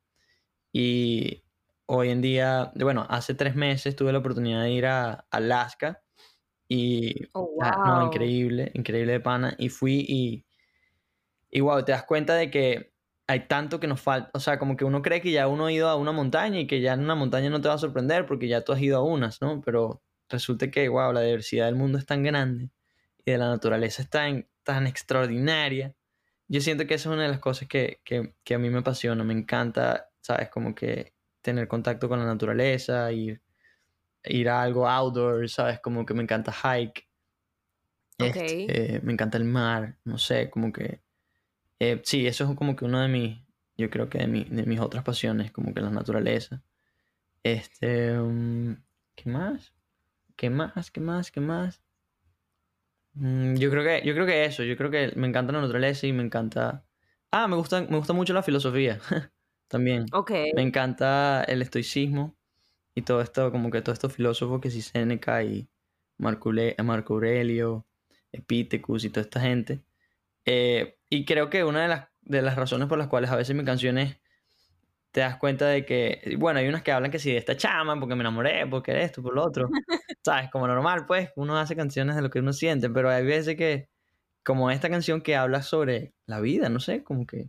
[0.73, 1.44] Y,
[1.87, 6.03] hoy en día, bueno, hace tres meses tuve la oportunidad de ir a Alaska
[6.69, 7.51] y, oh,
[7.85, 10.47] no, increíble, increíble de pana, y fui y,
[11.51, 12.95] y wow, te das cuenta de que
[13.27, 15.73] hay tanto que nos falta, o sea, como que uno cree que ya uno ha
[15.73, 18.27] ido a una montaña y que ya en una montaña no te va a sorprender
[18.27, 19.61] porque ya tú has ido a unas, ¿no?
[19.63, 22.71] Pero resulta que, wow, la diversidad del mundo es tan grande
[23.25, 25.95] y de la naturaleza es tan, tan extraordinaria.
[26.49, 28.81] Yo siento que esa es una de las cosas que, que, que a mí me
[28.81, 30.51] apasiona, me encanta, ¿sabes?
[30.51, 31.14] Como que
[31.45, 33.43] tener contacto con la naturaleza, ir,
[34.25, 35.79] ir a algo outdoor, ¿sabes?
[35.79, 37.07] Como que me encanta hike.
[38.19, 41.03] Este, me encanta el mar, no sé, como que...
[41.79, 43.39] Eh, sí, eso es como que uno de mis,
[43.77, 46.63] yo creo que de, de mis otras pasiones, como que la naturaleza.
[47.43, 48.77] Este, um,
[49.15, 49.75] ¿qué más?
[50.37, 50.91] ¿Qué más?
[50.91, 51.31] ¿Qué más?
[51.31, 51.83] ¿Qué más?
[53.15, 56.07] Mm, yo creo que, yo creo que eso, yo creo que me encanta la naturaleza
[56.07, 56.87] y me encanta...
[57.31, 58.99] Ah, me gusta, me gusta mucho la filosofía.
[59.69, 60.07] también.
[60.55, 62.37] Me encanta el estoicismo
[62.95, 65.69] y todo esto, como que todos estos filósofos que si Seneca y
[66.19, 66.51] Marco,
[67.15, 67.87] Aurelio,
[68.33, 69.83] Epictetus y toda esta gente.
[70.45, 73.57] Eh, y creo que una de las, de las razones por las cuales a veces
[73.57, 74.19] mis canciones
[75.15, 77.99] te das cuenta de que, bueno, hay unas que hablan que si de esta chama,
[78.01, 79.69] porque me enamoré, porque esto, por lo otro.
[80.25, 80.51] ¿Sabes?
[80.51, 83.89] Como normal, pues, uno hace canciones de lo que uno siente, pero hay veces que,
[84.45, 87.49] como esta canción que habla sobre la vida, no sé, como que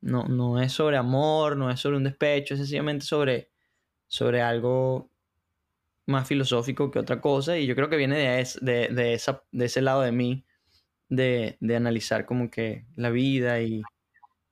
[0.00, 3.50] no, no es sobre amor, no es sobre un despecho, es sencillamente sobre,
[4.06, 5.10] sobre algo
[6.06, 7.58] más filosófico que otra cosa.
[7.58, 10.44] Y yo creo que viene de, de, de, esa, de ese lado de mí,
[11.08, 13.82] de, de analizar como que la vida y,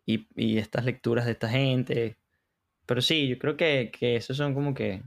[0.06, 2.16] y, y, estas lecturas de esta gente.
[2.86, 5.02] Pero sí, yo creo que, que esas son como que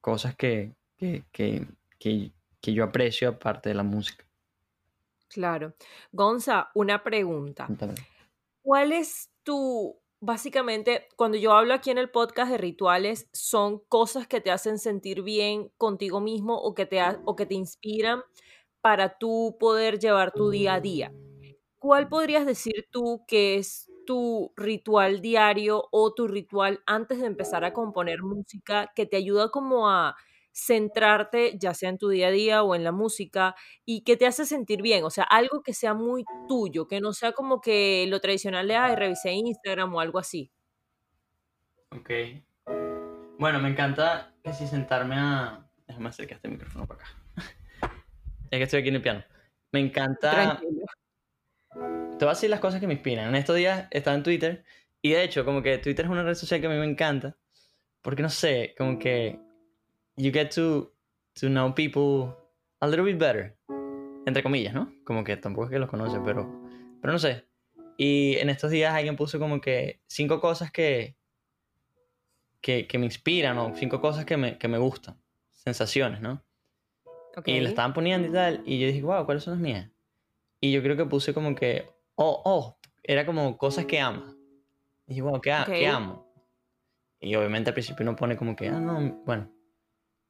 [0.00, 1.66] cosas que, que, que,
[1.98, 4.24] que yo aprecio aparte de la música.
[5.28, 5.74] Claro.
[6.12, 7.68] Gonza, una pregunta.
[8.62, 14.26] ¿Cuál es tú, básicamente, cuando yo hablo aquí en el podcast de rituales, son cosas
[14.26, 18.22] que te hacen sentir bien contigo mismo o que te, o que te inspiran
[18.80, 21.12] para tú poder llevar tu día a día.
[21.78, 27.64] ¿Cuál podrías decir tú que es tu ritual diario o tu ritual antes de empezar
[27.64, 30.16] a componer música que te ayuda como a
[30.54, 34.26] centrarte ya sea en tu día a día o en la música y que te
[34.26, 38.06] hace sentir bien, o sea, algo que sea muy tuyo, que no sea como que
[38.08, 40.50] lo tradicional de, ay, revisé Instagram o algo así.
[41.90, 42.10] Ok.
[43.38, 45.68] Bueno, me encanta que si sentarme a...
[45.86, 47.10] Déjame acercar este micrófono para acá.
[48.50, 49.24] Es que estoy aquí en el piano.
[49.72, 50.30] Me encanta.
[50.30, 50.86] Tranquilo.
[52.18, 53.28] Te voy a decir las cosas que me inspiran.
[53.28, 54.64] En estos días estaba en Twitter
[55.02, 57.36] y de hecho, como que Twitter es una red social que a mí me encanta.
[58.00, 59.38] Porque no sé, como que.
[60.16, 60.92] You get to,
[61.40, 62.34] to know people
[62.80, 63.56] a little bit better.
[64.26, 64.92] Entre comillas, ¿no?
[65.04, 66.48] Como que tampoco es que los conoce, pero.
[67.00, 67.44] Pero no sé.
[67.98, 71.16] Y en estos días alguien puso como que cinco cosas que.
[72.60, 75.16] que, que me inspiran o cinco cosas que me, que me gustan.
[75.52, 76.42] Sensaciones, ¿no?
[77.36, 77.48] Ok.
[77.48, 78.62] Y la estaban poniendo y tal.
[78.64, 79.90] Y yo dije, wow, ¿cuáles son las mías?
[80.60, 84.34] Y yo creo que puse como que, oh, oh, era como cosas que ama.
[85.06, 86.26] Y dije, wow, ¿qué, a- qué amo?
[87.20, 89.50] Y obviamente al principio uno pone como que, ah, no, bueno,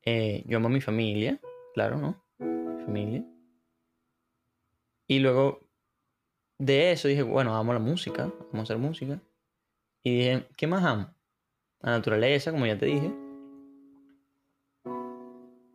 [0.05, 1.41] eh, yo amo a mi familia,
[1.73, 2.23] claro, ¿no?
[2.39, 3.25] Mi familia.
[5.07, 5.61] Y luego
[6.59, 9.21] de eso dije, bueno, amo la música, amo hacer música.
[10.03, 11.15] Y dije, ¿qué más amo?
[11.81, 13.11] La naturaleza, como ya te dije.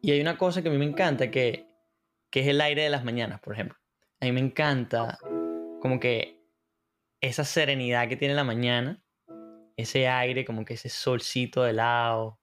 [0.02, 1.68] Y hay una cosa que a mí me encanta, que,
[2.30, 3.78] que es el aire de las mañanas, por ejemplo.
[4.22, 5.18] A mí me encanta
[5.82, 6.40] como que
[7.22, 9.04] esa serenidad que tiene la mañana,
[9.76, 12.40] ese aire, como que ese solcito de lado,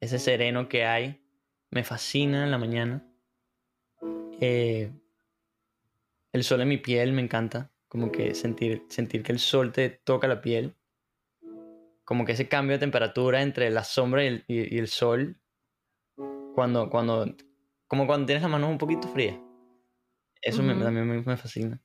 [0.00, 1.22] ese sereno que hay,
[1.70, 3.06] me fascina en la mañana.
[4.40, 4.90] Eh,
[6.32, 9.88] el sol en mi piel me encanta, como que sentir, sentir que el sol te
[9.90, 10.76] toca la piel,
[12.04, 15.40] como que ese cambio de temperatura entre la sombra y el, y- y el sol,
[16.54, 17.34] cuando, cuando,
[17.88, 19.38] como cuando tienes las manos un poquito frías.
[20.40, 20.84] Eso me- Ujú.
[20.84, 21.80] también me, me fascina.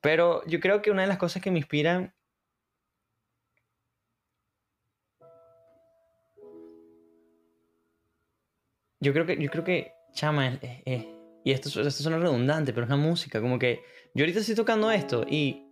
[0.00, 2.14] Pero yo creo que una de las cosas que me inspiran
[9.06, 11.06] Yo creo que, yo creo que, chama, es- es- es-
[11.44, 14.90] y esto, esto suena redundante, pero es la música, como que yo ahorita estoy tocando
[14.90, 15.62] esto y...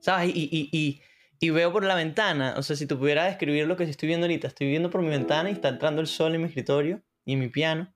[0.00, 0.34] ¿Sabes?
[0.34, 1.02] Y, y, y,
[1.38, 4.24] y veo por la ventana, o sea, si tú pudieras describir lo que estoy viendo
[4.24, 7.34] ahorita, estoy viendo por mi ventana y está entrando el sol en mi escritorio y
[7.34, 7.94] en mi piano,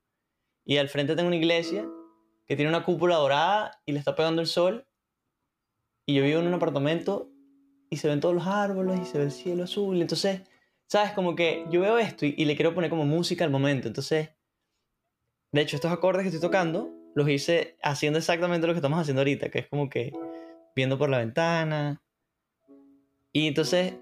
[0.66, 1.88] y al frente tengo una iglesia
[2.46, 4.86] que tiene una cúpula dorada y le está pegando el sol,
[6.04, 7.30] y yo vivo en un apartamento
[7.88, 10.42] y se ven todos los árboles y se ve el cielo azul, entonces...
[10.88, 11.12] ¿Sabes?
[11.12, 13.88] Como que yo veo esto y, y le quiero poner como música al momento.
[13.88, 14.30] Entonces,
[15.52, 19.20] de hecho, estos acordes que estoy tocando los hice haciendo exactamente lo que estamos haciendo
[19.20, 20.12] ahorita, que es como que
[20.74, 22.02] viendo por la ventana.
[23.32, 23.94] Y entonces,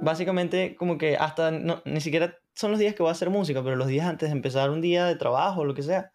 [0.00, 3.62] básicamente, como que hasta no, ni siquiera son los días que voy a hacer música,
[3.64, 6.12] pero los días antes de empezar un día de trabajo o lo que sea,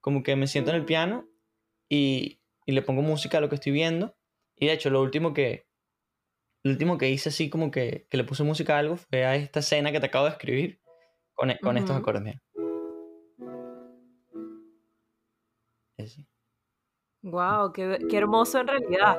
[0.00, 1.28] como que me siento en el piano
[1.88, 4.16] y, y le pongo música a lo que estoy viendo.
[4.56, 5.66] Y de hecho, lo último que,
[6.64, 9.36] lo último que hice así como que, que le puse música a algo fue a
[9.36, 10.80] esta escena que te acabo de escribir
[11.34, 12.22] con, e- con estos acordes.
[12.22, 12.40] Mira.
[17.22, 19.16] Wow, qué, qué hermoso en realidad.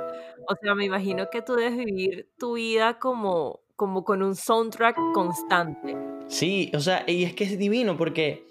[0.47, 4.97] O sea, me imagino que tú debes vivir tu vida como, como con un soundtrack
[5.13, 5.95] constante.
[6.27, 8.45] Sí, o sea, y es que es divino porque,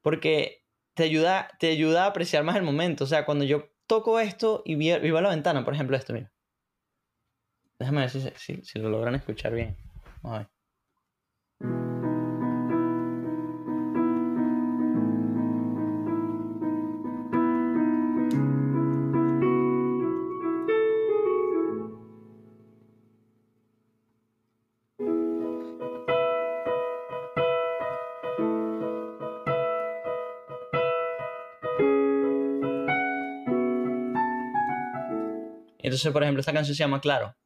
[0.00, 3.04] porque te, ayuda, te ayuda a apreciar más el momento.
[3.04, 6.14] O sea, cuando yo toco esto y vi- vivo a la ventana, por ejemplo, esto,
[6.14, 6.32] mira.
[7.78, 9.76] Déjame ver si, si lo logran escuchar bien.
[10.22, 10.54] Vamos a ver.
[35.84, 37.36] Entonces, por ejemplo, esta canción se llama Claro.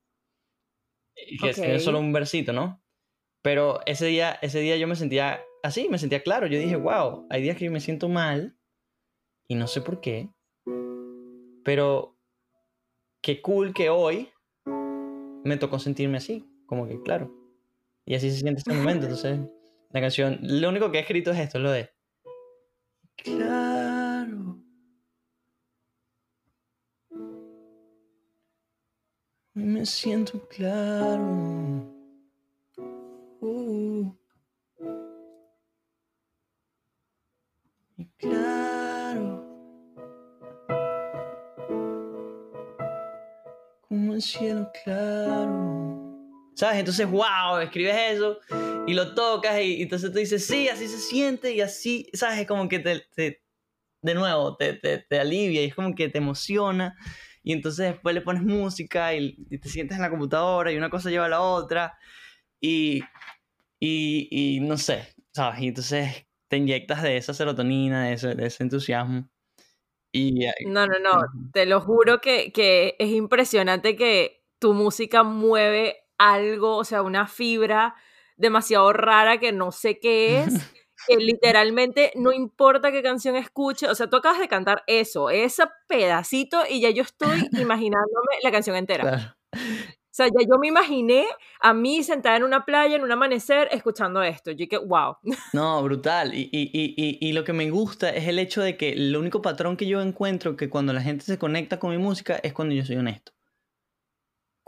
[1.41, 1.81] Que tiene Ok.
[1.81, 2.83] solo un versito, ¿no?
[3.43, 6.47] Pero ese día, ese día yo me sentía así, me sentía claro.
[6.47, 8.59] Yo dije, wow, hay días que yo me siento mal
[9.49, 10.31] y no sé por qué.
[11.65, 12.19] Pero
[13.23, 14.31] qué cool que hoy
[15.45, 17.33] me tocó sentirme así, como que claro.
[18.07, 19.07] Y así se siente este momento.
[19.07, 19.41] Entonces,
[19.91, 21.91] la canción, lo único que he escrito es esto, lo de...
[23.17, 23.68] Claro.
[29.59, 31.85] Me siento claro.
[33.41, 34.13] Uh.
[37.97, 39.45] Y claro.
[43.89, 46.07] Como el cielo claro.
[46.55, 46.79] ¿Sabes?
[46.79, 48.39] Entonces, wow, escribes eso
[48.87, 52.41] y lo tocas y, entonces tú dices, sí, así se siente y así, ¿sabes?
[52.41, 53.43] Es como que te,
[54.03, 56.97] de nuevo, te, te alivia y es como que te emociona.
[57.43, 60.91] Y entonces después le pones música y, y te sientes en la computadora y una
[60.91, 61.99] cosa lleva a la otra.
[62.61, 63.03] Y,
[63.81, 65.61] y, y no sé, ¿sabes?
[65.61, 69.29] Y entonces te inyectas de esa serotonina, de ese, de ese entusiasmo.
[70.13, 71.23] Y eh, No, no, no,
[71.53, 77.27] te lo juro que, que es impresionante que tu música mueve algo, o sea, una
[77.27, 77.95] fibra
[78.37, 80.55] demasiado rara que no sé qué es
[81.07, 85.65] que literalmente no importa qué canción escuche, o sea, tú acabas de cantar eso, ese
[85.87, 89.37] pedacito y ya yo estoy imaginándome la canción entera.
[89.53, 91.27] O sea, ya yo me imaginé
[91.61, 94.51] a mí sentada en una playa, en un amanecer, escuchando esto.
[94.51, 95.17] Yo que, wow.
[95.53, 96.35] No, brutal.
[96.35, 99.43] Y, y, y, y, lo que me gusta es el hecho de que el único
[99.43, 102.75] patrón que yo encuentro que cuando la gente se conecta con mi música es cuando
[102.75, 103.33] yo soy honesto.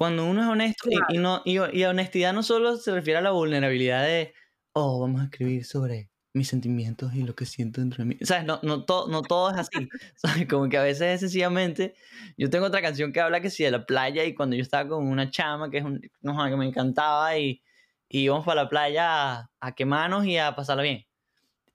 [0.01, 4.05] Cuando uno es honesto, y, no, y, honestidad no solo se refiere a la vulnerabilidad
[4.05, 4.33] de,
[4.72, 8.16] oh, vamos a escribir sobre mis sentimientos y lo que siento dentro de mí.
[8.22, 8.45] ¿Sabes?
[8.45, 9.89] No, no, todo, no todo es así.
[10.16, 10.47] ¿Sabes?
[10.49, 11.95] Como que a veces es sencillamente.
[12.37, 14.89] Yo tengo otra canción que habla que sí de la playa y cuando yo estaba
[14.89, 17.62] con una chama que es un, no, que me encantaba y,
[18.09, 21.07] y íbamos para la playa a, quemarnos y a pasarla bien.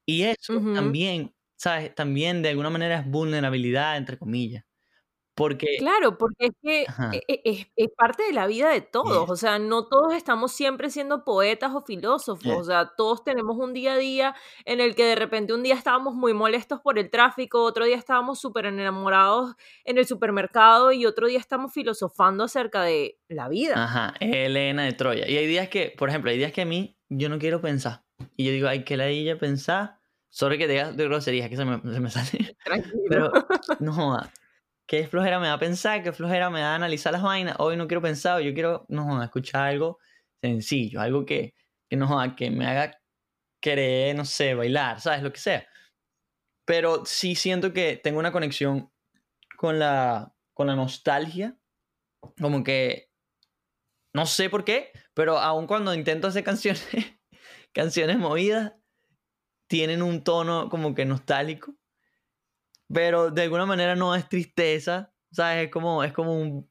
[0.05, 1.95] Y eso también, ¿sabes?
[1.95, 4.64] También de alguna manera es vulnerabilidad, entre comillas.
[5.35, 5.75] Porque...
[5.79, 9.59] Claro, porque es que e, e, es, parte de la vida de todos, o sea,
[9.59, 13.97] no todos estamos siempre siendo poetas o filósofos, o sea, todos tenemos un día a
[13.97, 17.83] día en el que de repente un día estábamos muy molestos por el tráfico, otro
[17.83, 23.49] día estábamos súper enamorados en el supermercado y otro día estamos filosofando acerca de la
[23.49, 23.83] vida.
[23.83, 25.27] Ajá, Elena de Troya.
[25.27, 28.03] Y hay días que, por ejemplo, hay días que a mí yo no quiero pensar.
[28.37, 29.99] Y yo digo, hay que la ella pensar.
[30.29, 32.55] Sorry que te digas de groserías, que se me, se me sale.
[32.63, 33.03] Tranquilo.
[33.09, 33.31] Pero,
[33.79, 34.17] no,
[34.87, 37.55] qué flojera me da pensar, qué flojera me da analizar las vainas.
[37.59, 39.99] Hoy no quiero pensar, yo quiero no, escuchar algo
[40.41, 41.53] sencillo, algo que,
[41.89, 42.99] que, no, que me haga
[43.61, 45.23] querer, no sé, bailar, ¿sabes?
[45.23, 45.67] Lo que sea.
[46.65, 48.91] Pero sí siento que tengo una conexión
[49.57, 51.57] con la, con la nostalgia.
[52.39, 53.09] Como que,
[54.13, 56.85] no sé por qué, pero aun cuando intento hacer canciones,
[57.73, 58.73] canciones movidas,
[59.67, 61.75] tienen un tono como que nostálgico
[62.91, 65.65] pero de alguna manera no es tristeza, ¿sabes?
[65.65, 66.69] Es como, es como un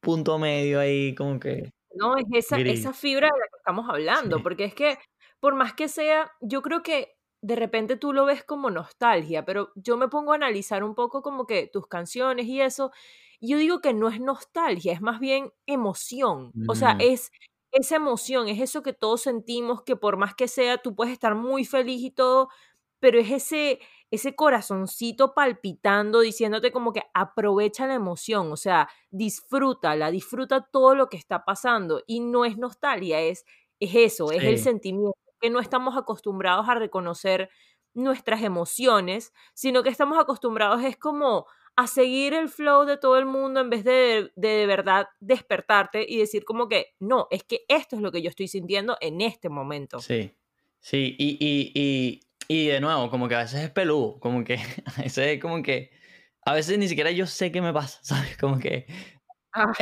[0.00, 1.70] punto medio ahí, como que...
[1.94, 4.98] No, es esa, esa fibra de la que estamos hablando, porque es que
[5.40, 9.70] por más que sea, yo creo que de repente tú lo ves como nostalgia, pero
[9.76, 12.90] yo me pongo a analizar un poco como que tus canciones y eso,
[13.38, 17.00] y yo digo que no es nostalgia, es más bien emoción, o sea, mm.
[17.00, 17.30] es
[17.70, 21.34] esa emoción, es eso que todos sentimos, que por más que sea, tú puedes estar
[21.34, 22.48] muy feliz y todo,
[22.98, 23.78] pero es ese,
[24.10, 31.08] ese corazoncito palpitando, diciéndote como que aprovecha la emoción, o sea, disfrútala, disfruta todo lo
[31.08, 32.02] que está pasando.
[32.06, 33.44] Y no es nostalgia, es,
[33.80, 37.50] es eso, es el sentimiento, que no estamos acostumbrados a reconocer
[37.94, 41.46] nuestras emociones, sino que estamos acostumbrados es como
[41.76, 46.04] a seguir el flow de todo el mundo en vez de, de de, verdad despertarte
[46.08, 49.20] y decir como que, no, es que esto es lo que yo estoy sintiendo en
[49.20, 50.00] este momento.
[50.00, 50.34] Sí,
[50.80, 54.54] sí, y, y y de nuevo, como que a veces es peludo, como que
[54.96, 55.90] a veces es como que,
[56.44, 58.36] a veces ni siquiera yo sé qué me pasa, ¿sabes?
[58.38, 58.86] Como que...
[59.52, 59.72] Ah,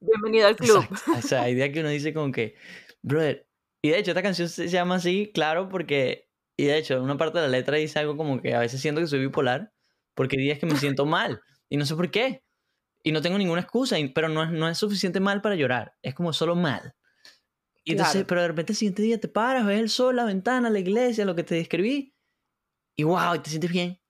[0.00, 0.84] bienvenido al club.
[1.16, 2.54] O sea, hay días que uno dice como que,
[3.02, 3.48] brother,
[3.82, 7.38] y de hecho esta canción se llama así, claro, porque, y de hecho, una parte
[7.38, 9.72] de la letra dice algo como que a veces siento que soy bipolar,
[10.14, 12.42] porque hay días que me siento mal, y no sé por qué,
[13.04, 16.14] y no tengo ninguna excusa, pero no es, no es suficiente mal para llorar, es
[16.14, 16.94] como solo mal.
[17.86, 20.68] Y entonces, pero de repente el siguiente día te paras, ves el sol, la ventana,
[20.70, 22.12] la iglesia, lo que te describí,
[22.96, 24.00] y wow, y te sientes bien.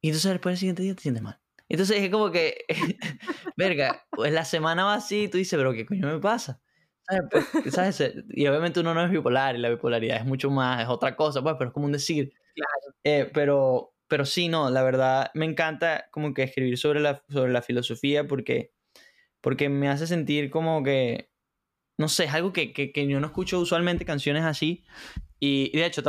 [0.00, 1.38] Y entonces después el siguiente día te sientes mal.
[1.68, 2.64] Entonces es como que,
[3.56, 6.62] verga, pues la semana va así y tú dices, pero ¿qué coño me pasa?
[7.70, 8.14] ¿Sabes?
[8.30, 11.42] Y obviamente uno no es bipolar y la bipolaridad es mucho más, es otra cosa,
[11.42, 12.32] pues, pero es como un decir.
[12.54, 12.96] Claro.
[13.04, 17.52] Eh, pero, pero sí, no, la verdad me encanta como que escribir sobre la, sobre
[17.52, 18.72] la filosofía porque,
[19.42, 21.31] porque me hace sentir como que
[21.98, 24.84] no sé, es algo que, que, que, yo no escucho usualmente canciones así.
[25.38, 26.02] Y, de hecho,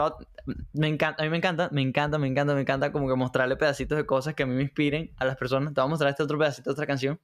[0.73, 3.55] me encanta, a mí me encanta, me encanta, me encanta, me encanta como que mostrarle
[3.55, 5.73] pedacitos de cosas que a mí me inspiren a las personas.
[5.73, 7.19] Te voy a mostrar este otro pedacito de otra canción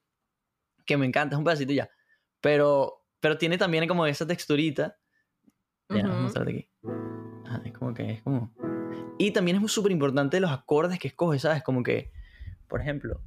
[0.84, 1.90] que me encanta, es un pedacito ya.
[2.40, 4.98] Pero, pero tiene también como esa texturita.
[5.88, 6.68] Ya, voy a mostrarte aquí.
[7.46, 8.54] Ah, es como que es como...
[9.18, 11.62] Y también es súper importante los acordes que escoges, ¿sabes?
[11.62, 12.12] Como que,
[12.68, 13.20] por ejemplo...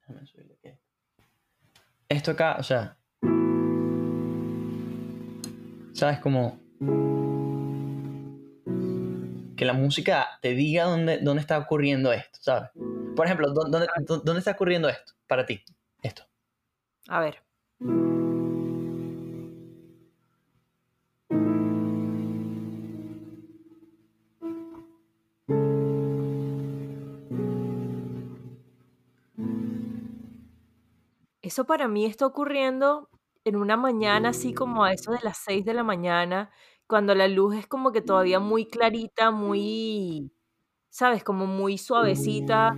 [0.00, 0.86] Déjame subirle aquí
[2.08, 2.96] esto acá, o sea,
[5.92, 6.18] ¿sabes?
[6.20, 6.58] Como
[9.56, 12.70] que la música te diga dónde, dónde está ocurriendo esto, ¿sabes?
[13.16, 15.62] Por ejemplo, ¿dónde, ¿dónde está ocurriendo esto para ti?
[16.02, 16.22] Esto.
[17.08, 17.42] A ver.
[31.56, 33.08] Eso para mí está ocurriendo
[33.46, 36.50] en una mañana así como a eso de las 6 de la mañana,
[36.86, 40.30] cuando la luz es como que todavía muy clarita, muy,
[40.90, 41.24] ¿sabes?
[41.24, 42.76] Como muy suavecita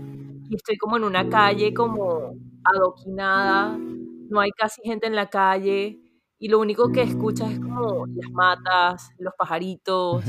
[0.49, 5.99] y estoy como en una calle como adoquinada, no hay casi gente en la calle
[6.39, 10.25] y lo único que escuchas es como las matas, los pajaritos,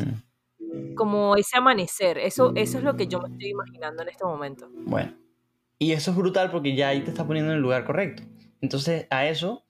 [0.95, 2.17] como ese amanecer.
[2.17, 4.67] Eso, eso es lo que yo me estoy imaginando en este momento.
[4.71, 5.13] Bueno,
[5.77, 8.23] y eso es brutal porque ya ahí te está poniendo en el lugar correcto.
[8.61, 9.63] Entonces a eso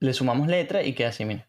[0.00, 1.48] le sumamos letra y queda así, mira.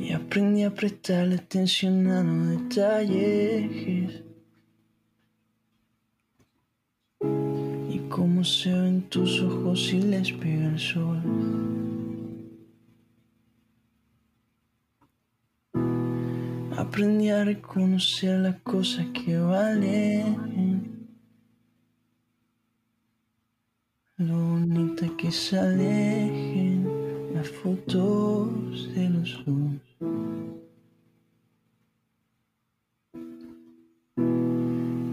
[0.00, 4.22] Y aprendí a prestarle atención a los detalles.
[7.90, 11.87] Y cómo se ven tus ojos si les pega el sol.
[16.78, 21.08] Aprendí a reconocer las cosas que valen.
[24.16, 26.86] Lo bonita que se alejen
[27.34, 29.74] las fotos de los dos.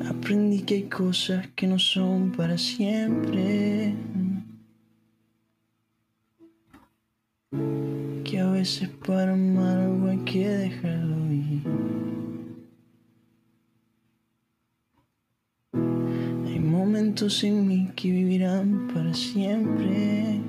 [0.07, 3.95] Aprendí que hay cosas que no son para siempre.
[8.26, 11.61] Que a veces para amar algo hay que dejarlo ir.
[16.47, 20.41] Hay momentos en mí que vivirán para siempre.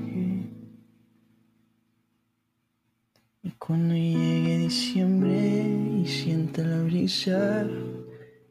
[3.43, 7.69] Y cuando llegue diciembre y sienta la brisa,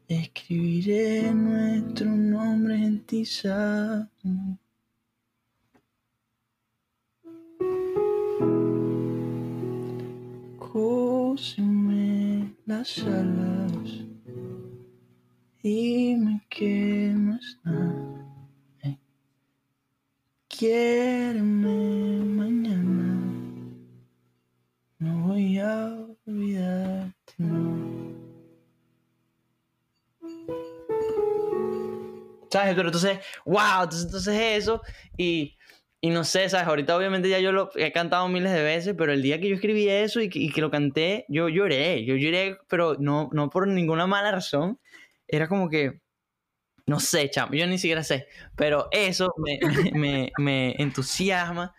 [0.07, 4.07] escribiré nuestro nombre en tiza.
[11.35, 14.05] Cóseme las alas
[15.61, 18.89] dime que no está.
[18.89, 18.97] Eh.
[20.47, 23.19] Quiéreme mañana,
[24.99, 28.15] no voy a olvidarte, no.
[32.49, 32.75] ¿Sabes?
[32.75, 34.81] Pero entonces, wow, entonces, entonces eso
[35.17, 35.57] y
[36.01, 36.67] y no sé, ¿sabes?
[36.67, 39.55] Ahorita obviamente ya yo lo he cantado miles de veces, pero el día que yo
[39.55, 44.05] escribí eso y que, lo canté, yo lloré, yo lloré, pero no, no por ninguna
[44.07, 44.79] mala razón.
[45.27, 46.01] Era como que,
[46.85, 49.59] no sé, chamo, yo ni siquiera sé, pero eso me,
[49.93, 51.73] me, me entusiasma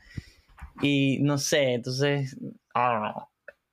[0.83, 2.37] y no sé, entonces,
[2.75, 3.29] I don't know,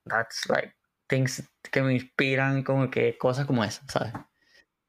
[0.06, 0.74] that's like
[1.08, 4.14] things que me inspiran como que cosas como esas, ¿sabes?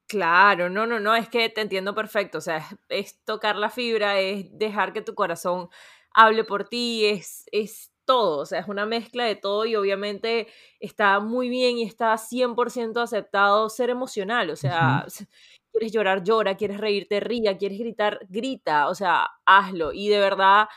[0.09, 4.19] Claro, no, no, no, es que te entiendo perfecto, o sea, es, tocar la fibra,
[4.19, 5.67] es dejar que tu corazón
[6.13, 10.47] hable por ti, es, es todo, o sea, es una mezcla de todo y obviamente
[10.79, 15.07] está muy bien y está 100% aceptado ser emocional, o sea,
[15.71, 20.67] quieres llorar, llora, quieres reírte, ría, quieres gritar, grita, o sea, hazlo y de verdad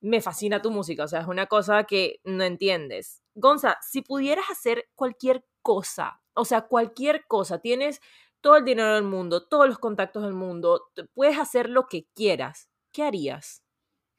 [0.00, 3.22] me fascina tu música, o sea, es una cosa que no entiendes.
[3.34, 8.00] Gonza, si pudieras hacer cualquier cosa, o sea, cualquier cosa, tienes
[8.40, 12.68] todo el dinero del mundo, todos los contactos del mundo, puedes hacer lo que quieras.
[12.92, 13.62] ¿Qué harías?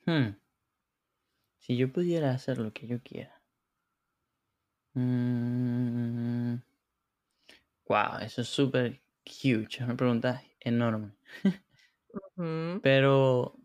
[0.06, 0.38] Hmm.
[1.60, 3.40] Si yo pudiera hacer lo que yo quiera.
[4.96, 5.04] Wow,
[8.20, 8.22] mm.
[8.22, 9.78] eso es súper huge.
[9.78, 11.12] Es una pregunta enorme.
[12.84, 13.56] Pero.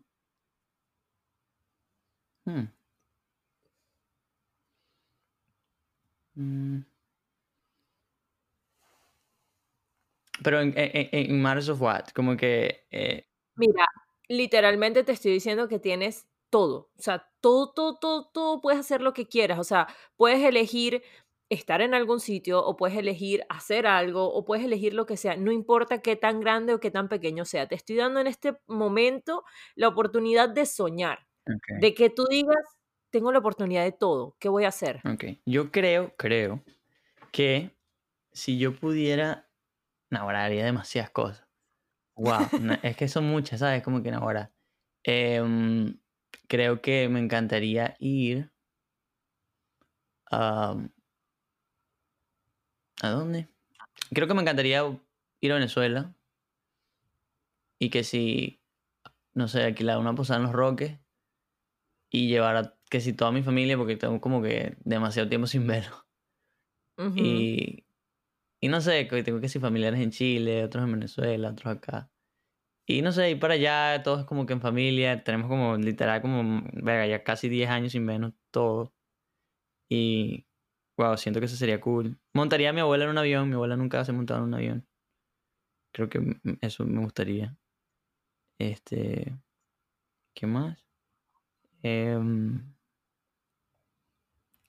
[2.45, 2.67] Hmm.
[6.35, 6.94] Mm.
[10.45, 12.85] Pero en, en, en Matters of What, como que...
[12.91, 13.87] Eh, Mira,
[14.27, 19.01] literalmente te estoy diciendo que tienes todo, o sea, todo, todo, todo, todo puedes hacer
[19.01, 21.01] lo que quieras, o sea, puedes elegir
[21.49, 25.35] estar en algún sitio o puedes elegir hacer algo o puedes elegir lo que sea,
[25.35, 28.55] no importa qué tan grande o qué tan pequeño sea, te estoy dando en este
[28.67, 31.27] momento la oportunidad de soñar,
[31.81, 32.77] de que tú digas,
[33.09, 35.01] tengo la oportunidad de todo, ¿qué voy a hacer?
[35.11, 36.63] Ok, yo creo, creo
[37.31, 37.71] que
[38.31, 39.44] si yo pudiera
[40.15, 41.47] ahora haría demasiadas cosas.
[42.15, 42.47] Wow,
[42.83, 43.83] es que son muchas, ¿sabes?
[43.83, 44.51] Como que ahora.
[45.03, 45.99] Em,
[46.47, 48.51] creo que me encantaría ir.
[50.31, 50.77] ¿A
[53.01, 53.47] dónde?
[54.13, 54.83] Creo que me encantaría
[55.41, 56.15] ir a Venezuela.
[57.77, 58.61] Y que si,
[59.33, 60.97] no sé, alquilar una posada en los Roques.
[62.09, 65.67] Y llevar a que si toda mi familia, porque tengo como que demasiado tiempo sin
[65.67, 66.05] verlo.
[67.17, 67.84] Y
[68.65, 72.09] y no sé, tengo que ser familiares en Chile, otros en Venezuela, otros acá.
[72.87, 76.63] Y no sé, ir para allá, todos como que en familia, tenemos como literal como,
[76.73, 78.91] verga, ya casi 10 años sin vernos todos.
[79.89, 80.47] Y,
[80.97, 82.19] wow, siento que eso sería cool.
[82.33, 84.87] Montaría a mi abuela en un avión, mi abuela nunca se montado en un avión.
[85.93, 86.19] Creo que
[86.61, 87.55] eso me gustaría.
[88.59, 89.37] Este,
[90.33, 90.85] ¿qué más?
[91.83, 92.75] Em,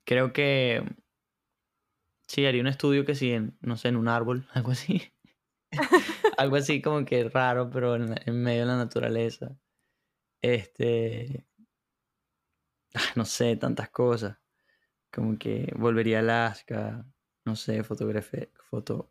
[0.04, 0.82] creo que
[2.28, 5.12] Sí, haría un estudio que sí, en, no sé, en un árbol, algo así.
[6.38, 9.56] algo así como que raro, pero en, en medio de la naturaleza.
[10.42, 11.46] Este.
[12.94, 14.38] ah, no sé, tantas cosas.
[15.12, 17.06] Como que volvería a Alaska,
[17.44, 19.10] no sé, fotografía, foto.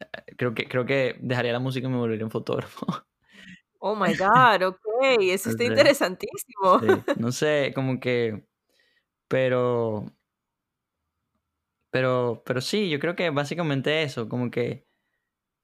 [0.00, 2.86] eh, Creo que, creo que dejaría la música y me volvería un fotógrafo.
[3.86, 4.78] Oh my God, ok,
[5.20, 6.80] eso está interesantísimo.
[6.80, 6.86] sí,
[7.20, 8.46] no sé, como que.
[9.28, 10.06] Pero.
[11.94, 14.88] Pero, pero sí, yo creo que básicamente eso, como que,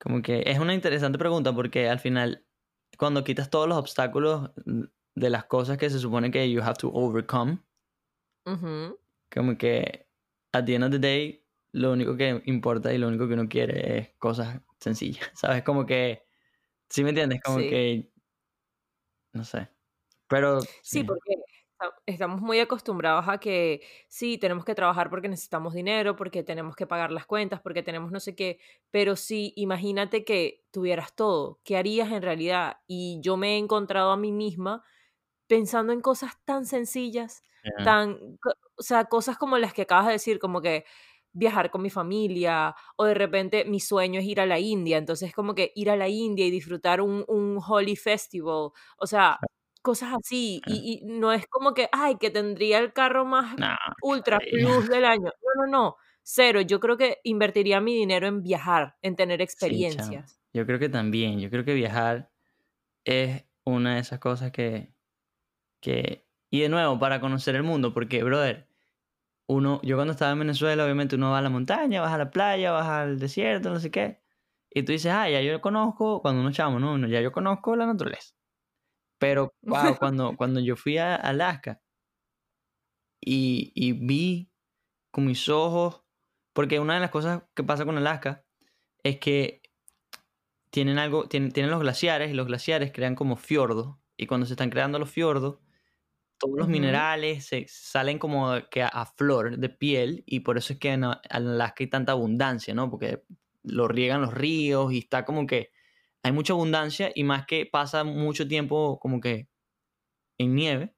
[0.01, 2.47] como que es una interesante pregunta porque al final,
[2.99, 4.53] cuando quitas todos los obstáculos
[5.17, 7.61] de las cosas que se supone que you have to overcome,
[8.47, 8.99] Ujú,
[9.31, 10.09] como que
[10.53, 13.49] at the end of the day, lo único que importa y lo único que uno
[13.49, 15.63] quiere es cosas sencillas, ¿sabes?
[15.65, 16.25] Como que,
[16.91, 17.41] ¿sí me entiendes?
[17.45, 17.67] Como Sí.
[17.67, 18.13] que,
[19.33, 19.71] no sé,
[20.29, 21.37] pero Sí, sí, porque
[22.07, 26.87] estamos muy acostumbrados a que sí, tenemos que trabajar porque necesitamos dinero, porque tenemos que
[26.87, 28.59] pagar las cuentas, porque tenemos no sé qué,
[28.91, 32.79] pero sí, imagínate que tuvieras todo, ¿qué harías en realidad?
[32.87, 34.83] Y yo me he encontrado a mí misma
[35.47, 38.39] pensando en cosas tan sencillas, yeah, tan,
[38.77, 40.85] o sea, cosas como las que acabas de decir, como que
[41.33, 45.33] viajar con mi familia, o de repente mi sueño es ir a la India, entonces
[45.35, 49.39] como que ir a la India y disfrutar un, un Holy Festival, o sea,
[49.83, 50.77] cosas así, yeah.
[50.77, 53.57] y, y no es como que, ay, que tendría el carro más
[54.03, 58.43] ultra plus del año, no, no, no, cero, yo creo que invertiría mi dinero en
[58.43, 60.41] viajar, en tener Sí, experiencias.
[60.53, 61.41] Yo creo que también.
[61.41, 62.31] Yo creo que viajar
[63.05, 64.95] es una de esas cosas que,
[65.81, 66.27] que...
[66.51, 68.69] Y de nuevo, para conocer el mundo, porque, brother,
[69.47, 72.31] uno, yo cuando estaba en Venezuela, obviamente uno va a la montaña, vas a la
[72.31, 74.21] playa, vas al desierto, no sé qué.
[74.71, 76.99] Y tú dices, ah, ya yo conozco, cuando uno chamo, ¿no?
[77.09, 78.35] Ya yo conozco la naturaleza.
[79.21, 81.81] Pero, wow, cuando, cuando yo fui a Alaska
[83.21, 84.51] y, y vi
[85.13, 86.03] con mis ojos,
[86.53, 88.45] porque una de las cosas que pasa con Alaska
[89.05, 89.63] es que
[90.71, 93.97] tienen algo, tienen, tienen los glaciares y los glaciares crean como fiordos.
[94.17, 95.59] Y cuando se están creando los fiordos,
[96.39, 100.73] todos los minerales se salen como que a, a flor de piel y por eso
[100.73, 102.91] es que en, en Alaska hay tanta abundancia, ¿no?
[102.91, 103.25] Porque
[103.63, 105.71] lo riegan los ríos y está como que
[106.23, 109.49] hay mucha abundancia y más que pasa mucho tiempo como que
[110.39, 110.95] en nieve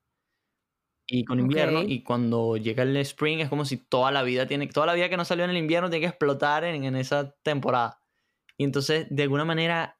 [1.07, 4.67] y con invierno y cuando llega el spring es como si toda la vida tiene
[4.69, 7.35] toda la vida que no salió en el invierno tiene que explotar en, en esa
[7.43, 8.01] temporada.
[8.57, 9.99] Y entonces de alguna manera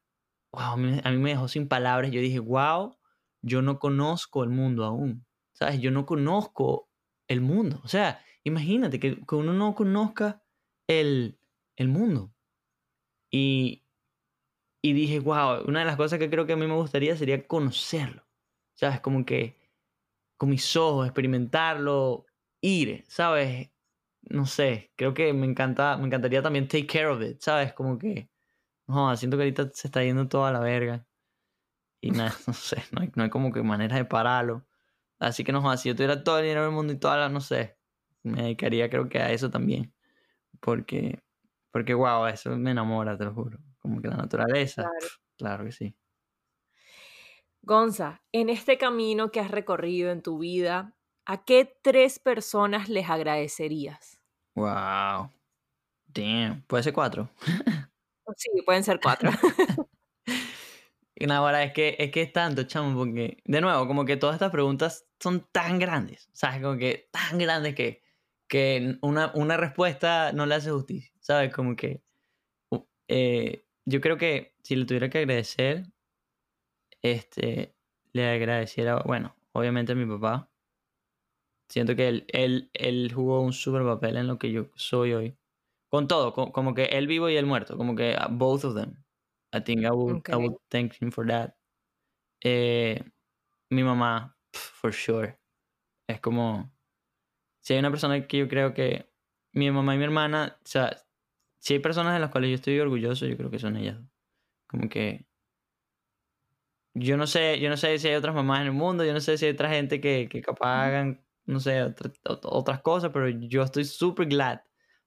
[0.51, 2.11] wow, a mí me dejó sin palabras.
[2.11, 2.97] Yo dije wow
[3.41, 6.89] yo no conozco el mundo aún sabes yo no conozco
[7.27, 7.81] el mundo.
[7.83, 10.43] O sea imagínate que, que uno no conozca
[10.87, 11.39] el,
[11.75, 12.33] el mundo.
[13.31, 13.82] Y,
[14.83, 17.47] y dije wow una de las cosas que creo que a mí me gustaría sería
[17.47, 18.23] conocerlo
[18.75, 19.63] sabes como que
[20.37, 22.25] con mis ojos, experimentarlo,
[22.61, 23.71] ir, ¿sabes?
[24.23, 27.73] No sé, creo que me encanta, me encantaría también take care of it, ¿sabes?
[27.73, 28.29] Como que,
[28.87, 31.05] no, siento que ahorita se está yendo toda la verga.
[32.01, 34.65] Y nada, no sé, no hay, no hay como que manera de pararlo.
[35.19, 37.41] Así que no, si yo tuviera todo el dinero del mundo y toda la, no
[37.41, 37.77] sé,
[38.23, 39.93] me dedicaría creo que a eso también.
[40.61, 41.23] Porque,
[41.71, 43.59] porque wow, eso me enamora, te lo juro.
[43.83, 45.07] Como que la naturaleza, Claro.
[45.37, 45.95] claro que sí.
[47.65, 53.09] Gonza, en este camino que has recorrido en tu vida, ¿a qué tres personas les
[53.09, 54.19] agradecerías?
[54.55, 55.31] Wow.
[56.07, 56.63] Damn.
[56.67, 57.29] Puede ser cuatro.
[58.37, 59.29] Sí, pueden ser cuatro.
[61.15, 64.17] Y nada, ahora es que, es que es tanto, chamo, porque, de nuevo, como que
[64.17, 66.61] todas estas preguntas son tan grandes, ¿sabes?
[66.61, 68.01] Como que tan grandes que,
[68.47, 71.53] que una, una respuesta no le hace justicia, ¿sabes?
[71.53, 72.01] Como que
[73.07, 75.85] eh, yo creo que si le tuviera que agradecer,
[77.01, 77.75] este,
[78.13, 80.49] le agradeciera, bueno, obviamente a mi papá.
[81.69, 85.37] Siento que él, él, él jugó un super papel en lo que yo soy hoy.
[85.89, 88.75] Con todo, co- como que él vivo y él muerto, como que uh, both of
[88.75, 89.03] them.
[89.53, 91.55] I think I would, I would thank him for that.
[92.43, 93.03] Eh,
[93.71, 95.39] mi mamá, for sure.
[96.07, 96.73] Es como,
[97.61, 99.11] si hay una persona que yo creo que
[99.53, 101.02] mi mamá y mi hermana, o sea,
[101.63, 103.99] si hay personas de las cuales yo estoy orgulloso, yo creo que son ellas.
[104.67, 105.27] Como que
[106.93, 109.19] yo no sé, yo no sé si hay otras mamás en el mundo, yo no
[109.21, 113.11] sé si hay otra gente que, que capaz hagan, no sé, otra- ot- otras cosas,
[113.13, 114.61] pero yo estoy súper glad,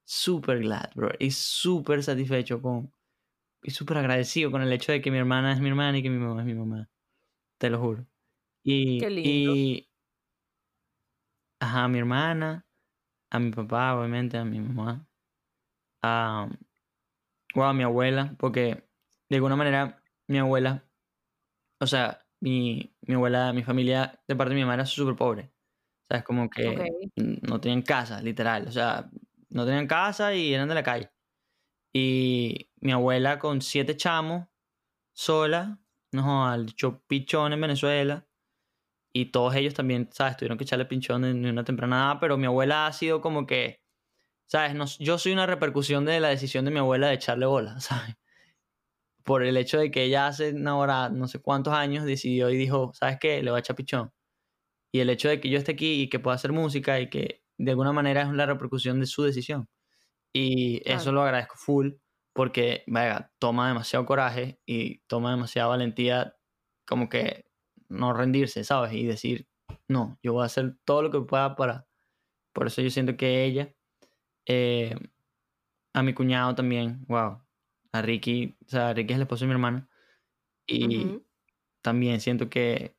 [0.04, 2.92] súper glad, bro, y súper satisfecho con,
[3.62, 6.10] y súper agradecido con el hecho de que mi hermana es mi hermana y que
[6.10, 6.90] mi mamá es mi mamá,
[7.58, 8.06] te lo juro.
[8.64, 9.52] Y, Qué lindo.
[9.52, 9.90] y,
[11.60, 12.66] ajá, a mi hermana,
[13.30, 15.08] a mi papá, obviamente, a mi mamá,
[16.06, 16.48] a,
[17.54, 18.88] o a mi abuela, porque
[19.28, 20.84] de alguna manera mi abuela,
[21.80, 25.52] o sea, mi, mi abuela, mi familia de parte de mi mamá era súper pobre.
[26.04, 27.06] O sea, es como que Ok.
[27.16, 28.68] n- no tenían casa, literal.
[28.68, 29.10] O sea,
[29.50, 31.12] no tenían casa y eran de la calle.
[31.94, 34.48] Y mi abuela con siete chamos,
[35.14, 35.80] sola,
[36.12, 36.68] no, al
[37.08, 38.28] pichón en Venezuela.
[39.12, 40.36] Y todos ellos también, ¿sabes?
[40.36, 43.82] Tuvieron que echarle pinchón en una temprana edad, pero mi abuela ha sido como que,
[44.46, 44.74] ¿sabes?
[44.74, 48.16] No, yo soy una repercusión de la decisión de mi abuela de echarle bola, ¿sabes?
[49.24, 52.56] Por el hecho de que ella hace una hora, no sé cuántos años, decidió y
[52.56, 53.42] dijo, ¿sabes qué?
[53.42, 54.12] Le voy a echar pichón.
[54.92, 57.42] Y el hecho de que yo esté aquí y que pueda hacer música y que
[57.58, 59.68] de alguna manera es la repercusión de su decisión.
[60.32, 61.92] Y eso lo agradezco full
[62.34, 66.36] porque, vaya, toma demasiado coraje y toma demasiada valentía
[66.86, 67.46] como que
[67.88, 68.92] no rendirse, ¿sabes?
[68.92, 69.48] Y decir,
[69.88, 71.86] no, yo voy a hacer todo lo que pueda para...
[72.52, 73.74] Por eso yo siento que ella,
[74.46, 74.94] eh,
[75.92, 77.42] a mi cuñado también, wow,
[77.92, 79.88] a Ricky, o sea, Ricky es el esposo de mi hermana.
[80.66, 81.22] Y
[81.82, 82.96] también siento que,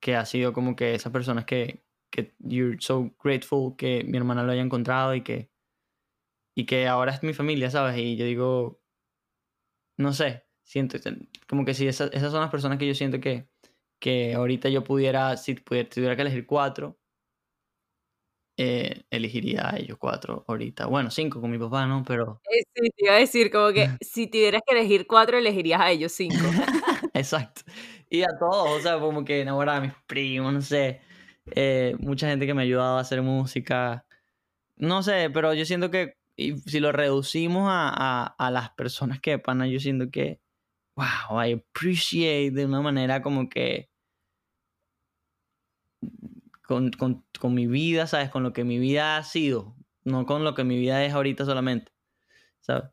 [0.00, 4.42] que ha sido como que esas personas que, que you're so grateful que mi hermana
[4.42, 5.50] lo haya encontrado y que,
[6.54, 7.98] y que ahora es mi familia, ¿sabes?
[7.98, 8.82] Y yo digo,
[9.98, 10.98] no sé, siento
[11.48, 13.48] como que si esas, esas son las personas que yo siento que,
[14.00, 16.98] que ahorita yo pudiera, si pudiera, tuviera que elegir cuatro,
[18.64, 20.86] eh, elegiría a ellos cuatro ahorita.
[20.86, 22.04] Bueno, cinco con mi papá, ¿no?
[22.06, 22.40] Pero...
[22.44, 25.90] Eh, sí, te iba a decir como que si tuvieras que elegir cuatro, elegirías a
[25.90, 26.36] ellos cinco.
[27.14, 27.62] Exacto.
[28.08, 31.00] Y a todos, o sea, como que enamorar a mis primos, no sé.
[31.56, 34.06] Eh, mucha gente que me ha ayudado a hacer música.
[34.76, 39.66] No sé, pero yo siento que si lo reducimos a, a, las personas que pana,
[39.66, 40.40] yo siento que,
[40.96, 43.90] wow, I appreciate de una manera como que
[46.74, 48.30] con, con, con, mi vida, ¿sabes?
[48.30, 51.44] Con lo que mi vida ha sido, no con lo que mi vida es ahorita
[51.44, 51.92] solamente,
[52.60, 52.84] ¿sabes?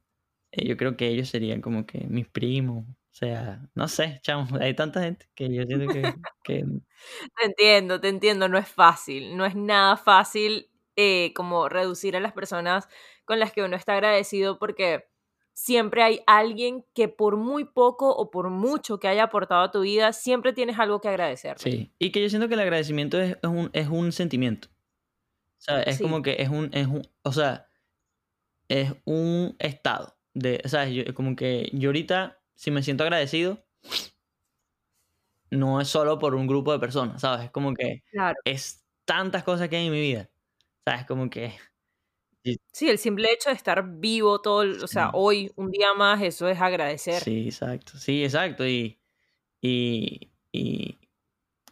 [0.51, 4.47] Eh, yo creo que ellos serían como que mis primos, o sea, no sé, chamo,
[4.61, 6.01] hay tanta gente que yo siento que,
[6.43, 6.65] que...
[7.37, 12.19] Te entiendo, te entiendo, no es fácil, no es nada fácil eh, como reducir a
[12.19, 12.89] las personas
[13.23, 15.07] con las que uno está agradecido porque
[15.53, 19.81] siempre hay alguien que por muy poco o por mucho que haya aportado a tu
[19.81, 21.57] vida, siempre tienes algo que agradecer.
[21.59, 24.69] Sí, y que yo siento que el agradecimiento es, un, es un sentimiento.
[24.69, 27.67] O sea, es como que es un, es un, o sea,
[28.69, 30.93] es un estado de, ¿sabes?
[30.93, 33.63] Yo, como que yo ahorita si me siento agradecido,
[35.49, 37.45] no es solo por un grupo de personas, ¿sabes?
[37.45, 38.03] Es como que
[38.43, 40.29] es tantas cosas que hay en mi vida,
[40.85, 41.05] ¿sabes?
[41.05, 41.53] Como que...
[42.71, 46.47] Sí, el simple hecho de estar vivo todo, o sea, hoy, un día más, eso
[46.47, 47.21] es agradecer.
[47.21, 48.99] Sí, exacto, sí, exacto, y,
[49.61, 50.97] y, y,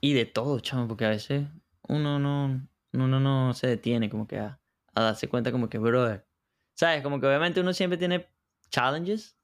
[0.01, 1.47] y de todo, chamo, porque a veces
[1.87, 4.59] uno no, uno no se detiene como que a,
[4.93, 6.27] a darse cuenta como que, brother,
[6.75, 7.01] ¿sabes?
[7.01, 8.27] Como que obviamente uno siempre tiene
[8.69, 9.37] challenges,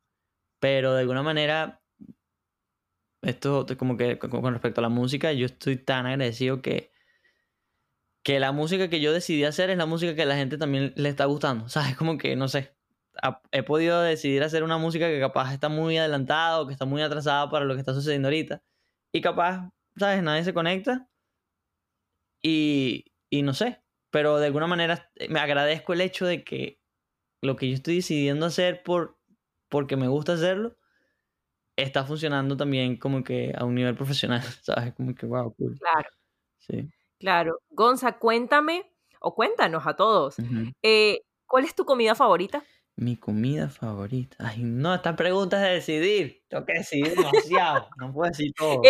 [0.59, 1.81] pero de alguna manera,
[3.21, 6.92] esto como que con respecto a la música, yo estoy tan agradecido que,
[8.23, 11.09] que la música que yo decidí hacer es la música que la gente también le
[11.09, 11.69] está gustando.
[11.69, 11.95] ¿Sabes?
[11.97, 12.75] Como que, no sé,
[13.51, 17.01] he podido decidir hacer una música que capaz está muy adelantada o que está muy
[17.01, 18.63] atrasada para lo que está sucediendo ahorita.
[19.13, 20.23] Y capaz, ¿sabes?
[20.23, 21.07] Nadie se conecta.
[22.41, 26.79] Y, y no sé, pero de alguna manera me agradezco el hecho de que
[27.41, 29.17] lo que yo estoy decidiendo hacer por
[29.69, 30.77] porque me gusta hacerlo,
[31.75, 34.93] está funcionando también como que a un nivel profesional, ¿sabes?
[34.93, 35.77] Como que, wow, cool.
[35.79, 36.09] Claro.
[36.59, 36.89] Sí.
[37.23, 37.61] Claro.
[37.69, 38.83] Gonza, cuéntame,
[39.21, 40.35] o cuéntanos a todos,
[40.81, 42.61] eh, ¿cuál es tu comida favorita?
[42.97, 44.35] Mi comida favorita.
[44.39, 46.43] Ay, no, esta pregunta es de decidir.
[46.49, 47.87] Tengo que decidir demasiado.
[47.97, 48.81] no puedo decir todo.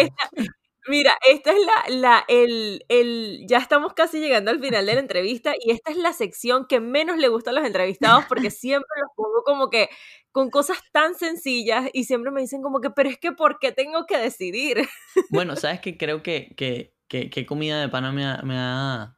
[0.88, 5.00] Mira, esta es la, la, el, el, ya estamos casi llegando al final de la
[5.00, 8.90] entrevista y esta es la sección que menos le gusta a los entrevistados porque siempre
[9.00, 9.90] los pongo como que
[10.32, 13.72] con cosas tan sencillas y siempre me dicen como que, pero es que ¿por qué
[13.72, 14.90] tengo que decidir?
[15.30, 16.93] Bueno, sabes que creo que, que,
[17.30, 19.18] que, comida de pana me ha, me ha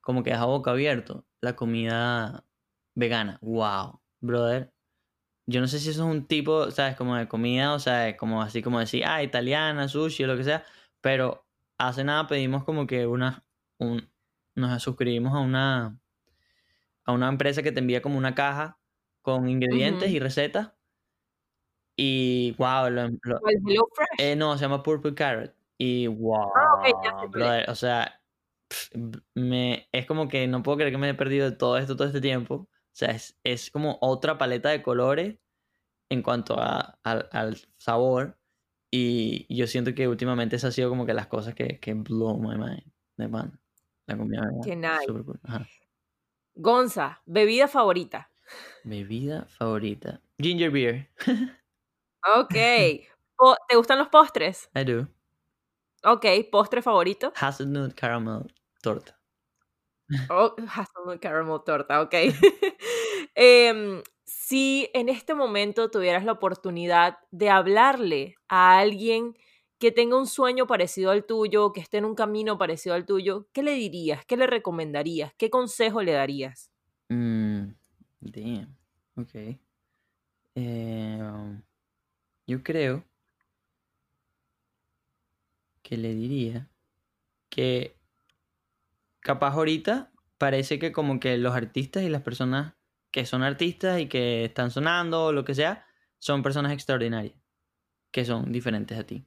[0.00, 1.26] como que dejado boca abierto.
[1.40, 2.44] La comida
[2.94, 3.38] vegana.
[3.42, 4.72] Wow, brother.
[5.46, 6.96] Yo no sé si eso es un tipo, ¿sabes?
[6.96, 10.44] Como de comida, o sea, como así como decir, ah, italiana, sushi o lo que
[10.44, 10.64] sea
[11.04, 13.44] pero hace nada pedimos como que una,
[13.78, 14.10] un,
[14.54, 15.98] nos suscribimos a una,
[17.04, 18.78] a una empresa que te envía como una caja
[19.20, 20.72] con ingredientes y recetas.
[21.94, 23.10] Y wow, lo,
[24.16, 25.54] eh, no, se llama Purple Carrot.
[25.76, 26.50] Y wow,
[27.68, 28.20] o sea,
[29.34, 32.20] me, es como que no puedo creer que me he perdido todo esto todo este
[32.20, 32.54] tiempo.
[32.54, 35.38] O sea, es, es como otra paleta de colores
[36.10, 38.38] en cuanto a, al sabor.
[38.90, 42.38] Y yo siento que últimamente esa ha sido como que las cosas que, que blow
[42.38, 42.84] my mind.
[43.16, 43.60] De man.
[44.06, 45.06] La comida Qué nice.
[46.54, 48.30] Gonza, bebida favorita.
[48.84, 50.20] Bebida favorita.
[50.38, 51.10] Ginger beer.
[52.36, 52.54] ok.
[53.68, 54.70] ¿Te gustan los postres?
[54.74, 55.08] I do.
[56.04, 57.32] Ok, postre favorito.
[57.36, 58.52] Hazelnut caramel
[58.82, 59.18] torta.
[60.28, 62.14] Oh, hazelnut caramel torta, ok.
[63.36, 69.34] Em, si en este momento tuvieras la oportunidad de hablarle a alguien
[69.78, 73.48] que tenga un sueño parecido al tuyo, que esté en un camino parecido al tuyo,
[73.52, 74.24] ¿qué le dirías?
[74.24, 75.32] ¿Qué le recomendarías?
[75.36, 76.70] ¿Qué consejo le darías?
[77.08, 77.70] Mm,
[78.20, 78.76] damn.
[79.16, 79.34] Ok.
[80.54, 81.62] Eh, um,
[82.46, 83.04] yo creo
[85.84, 86.68] que le diría
[87.48, 87.96] que
[89.20, 92.74] capaz ahorita parece que como que los artistas y las personas
[93.12, 95.86] que son artistas y que están sonando o lo que sea,
[96.18, 97.36] son personas extraordinarias,
[98.10, 99.24] que son diferentes a ti.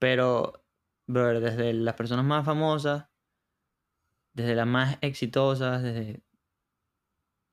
[0.00, 0.64] Pero,
[1.06, 3.06] ver desde las personas más famosas,
[4.32, 6.24] desde las más exitosas, desde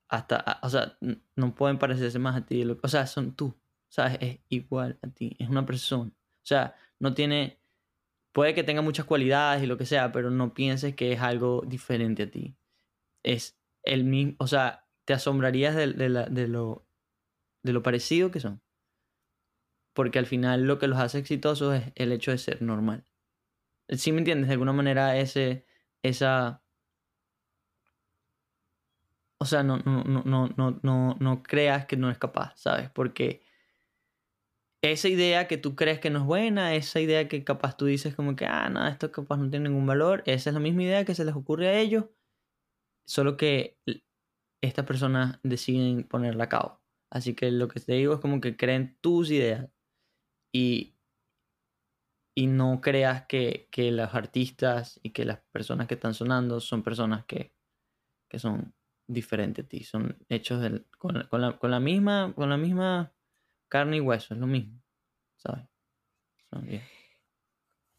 [0.08, 0.98] hasta, o sea,
[1.36, 2.64] no pueden parecerse más a ti.
[2.82, 3.54] O sea, son tú,
[3.88, 4.18] ¿sabes?
[4.20, 6.10] Es igual a ti, es una persona.
[6.10, 7.57] O sea, no tiene,
[8.32, 11.62] puede que tenga muchas cualidades y lo que sea, pero no pienses que es algo
[11.66, 12.56] diferente a ti.
[13.22, 16.86] Es el mismo, o sea, te asombrarías de, de, lo,
[17.62, 18.62] de lo parecido que son.
[19.94, 23.04] Porque al final lo que los hace exitosos es el hecho de ser normal.
[23.88, 24.48] ¿Sí me entiendes?
[24.48, 25.66] De alguna manera ese,
[26.02, 26.62] esa
[29.40, 32.90] o sea, no, no, no, no, no, no creas que no es capaz, ¿sabes?
[32.90, 33.42] Porque
[34.82, 38.14] esa idea que tú crees que no es buena, esa idea que capaz tú dices
[38.14, 41.04] como que, ah, no, esto capaz no tiene ningún valor, esa es la misma idea
[41.04, 42.06] que se les ocurre a ellos,
[43.06, 43.78] solo que
[44.62, 46.82] estas personas deciden ponerla a cabo.
[47.10, 49.68] Así que lo que te digo es como que creen tus ideas
[50.52, 50.94] y,
[52.36, 56.82] y no creas que, que los artistas y que las personas que están sonando son
[56.82, 57.54] personas que,
[58.30, 58.74] que son
[59.08, 59.84] diferente a ti.
[59.84, 60.62] Son hechos
[60.98, 63.14] con, la, misma, con la misma
[63.68, 64.80] carne y hueso, es lo mismo.
[65.36, 65.68] ¿Sabes?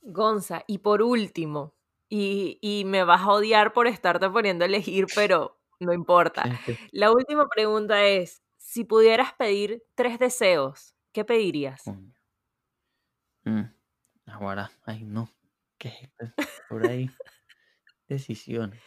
[0.02, 1.76] Gonza, y por último,
[2.10, 6.44] y, me vas a odiar por estarte poniendo a elegir, pero no importa.
[6.92, 11.84] La última pregunta es, si pudieras pedir tres deseos, ¿qué pedirías?
[13.46, 13.64] Mm,
[14.26, 15.30] ahora, ay no,
[15.78, 16.12] ¿qué
[16.68, 17.10] Por ahí,
[18.08, 18.82] decisiones.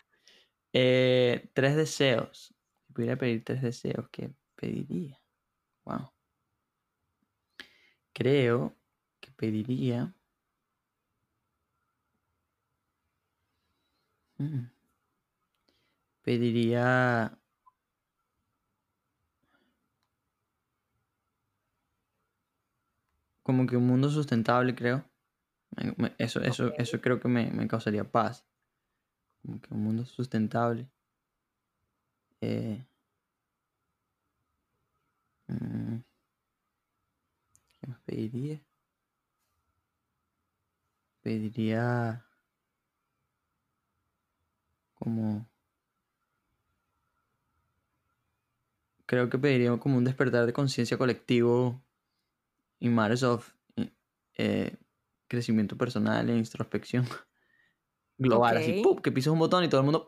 [0.72, 2.54] Eh, tres deseos.
[2.86, 5.20] Si pudiera pedir tres deseos, ¿qué pediría?
[5.84, 6.10] Wow.
[8.14, 8.74] Creo
[9.20, 10.14] que pediría.
[14.40, 14.70] Mm,
[16.22, 17.38] pediría.
[23.44, 25.04] Como que un mundo sustentable, creo.
[26.18, 28.46] Eso, eso, eso creo que me, me causaría paz
[29.42, 30.88] como que un mundo sustentable.
[32.40, 32.84] Eh,
[35.48, 36.02] mm,
[37.82, 38.62] ¿Qué más pediría?
[41.20, 42.24] Pediría
[44.94, 45.50] como...
[49.04, 51.82] Creo que pediría como un despertar de conciencia colectivo
[52.78, 53.52] y matters of
[54.38, 54.76] eh,
[55.26, 57.04] crecimiento personal e introspección.
[58.16, 60.06] global, así, que pises un botón y todo el mundo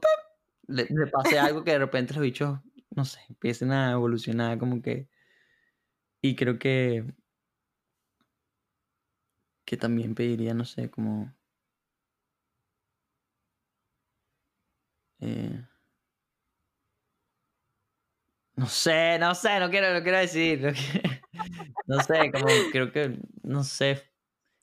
[0.69, 2.61] le, pase algo que de repente los bichos,
[2.91, 5.09] no sé, empiecen a evolucionar como que...
[6.23, 7.05] Y creo que...
[9.65, 11.35] Que también pediría, no sé, como...
[15.21, 15.65] Eh,
[18.57, 20.75] no sé, no sé, no quiero, no quiero decir.
[21.87, 24.03] No, sé, como creo que, no sé.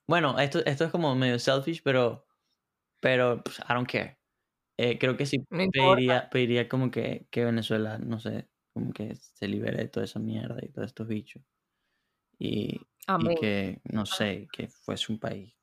[0.07, 2.25] Bueno, esto, esto es como medio selfish, pero
[3.01, 4.17] pero pues, I don't care.
[4.77, 9.47] Eh, creo que sí pediría, pediría, como que, que, Venezuela, no sé, como que se
[9.47, 11.43] libere de toda esa mierda y todos estos bichos.
[12.43, 12.81] Y,
[13.19, 15.53] y que, no sé, que fuese un país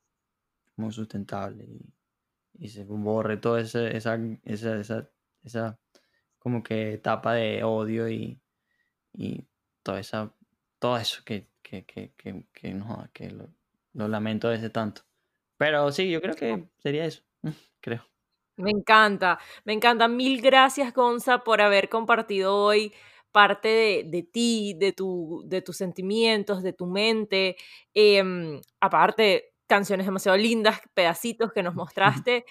[0.77, 1.93] muy sustentable y,
[2.53, 5.09] y se borre toda esa, esa, esa,
[5.43, 5.79] esa,
[6.37, 8.39] como que etapa de odio y,
[9.11, 9.45] y
[9.83, 10.33] toda esa,
[10.79, 13.49] todo eso que, que, que, que, que no, que lo,
[13.91, 15.01] lo lamento desde tanto.
[15.57, 17.23] Pero sí, yo creo que sería eso.
[17.81, 18.05] creo.
[18.55, 20.07] Me encanta, me encanta.
[20.07, 22.93] Mil gracias, Gonza, por haber compartido hoy
[23.31, 27.55] parte de, ti, de, tu, de tus sentimientos, de tu mente.
[27.93, 31.75] Em, aparte, canciones demasiado lindas, pedacitos que nos
[32.25, 32.45] mostraste.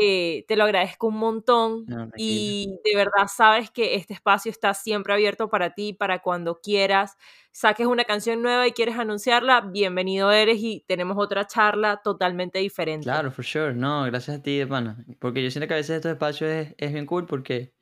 [0.00, 5.14] Eh, te lo agradezco un montón y de verdad sabes que este espacio está siempre
[5.14, 7.16] abierto para ti, para cuando quieras,
[7.52, 13.04] saques una canción nueva y quieres anunciarla, bienvenido eres y tenemos otra charla totalmente diferente.
[13.04, 16.12] Claro, for sure, no, gracias a ti, hermana, porque yo siento que a veces estos
[16.12, 17.72] espacios es, es bien cool porque,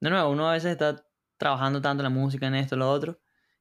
[0.00, 1.07] de nuevo, uno a veces está
[1.38, 3.20] trabajando tanto en la música, en esto, lo otro,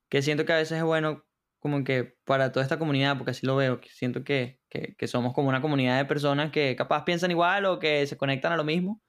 [0.09, 1.25] que siento que a veces es bueno
[1.59, 5.34] como que para toda esta comunidad, porque así lo veo, que siento que, que, somos
[5.34, 8.63] como una comunidad de personas que capaz piensan igual o que se conectan a lo
[8.63, 9.01] mismo.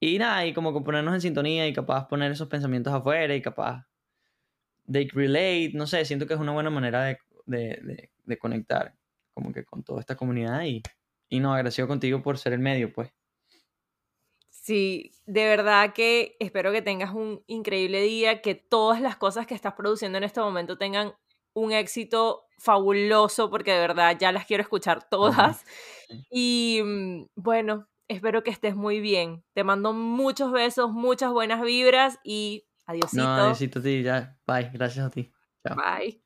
[0.00, 3.86] Y nada, y como ponernos en sintonía y capaz poner esos pensamientos afuera y capaz
[4.86, 8.94] de relate, no sé, siento que es una buena manera de, de, de, conectar
[9.34, 10.82] como que con toda esta comunidad y,
[11.28, 13.12] y no, agradecido contigo por ser el medio, pues.
[14.68, 19.54] Sí, de verdad que espero que tengas un increíble día, que todas las cosas que
[19.54, 21.14] estás produciendo en este momento tengan
[21.54, 25.64] un éxito fabuloso, porque de verdad ya las quiero escuchar todas.
[26.30, 29.42] Y mm, bueno, espero que estés muy bien.
[29.54, 33.22] Te mando muchos besos, muchas buenas vibras y adiósito.
[33.22, 34.38] No, adiósito a ti, ya.
[34.46, 35.32] Bye, gracias a ti.
[35.66, 35.76] Chao.
[35.76, 36.20] Bye.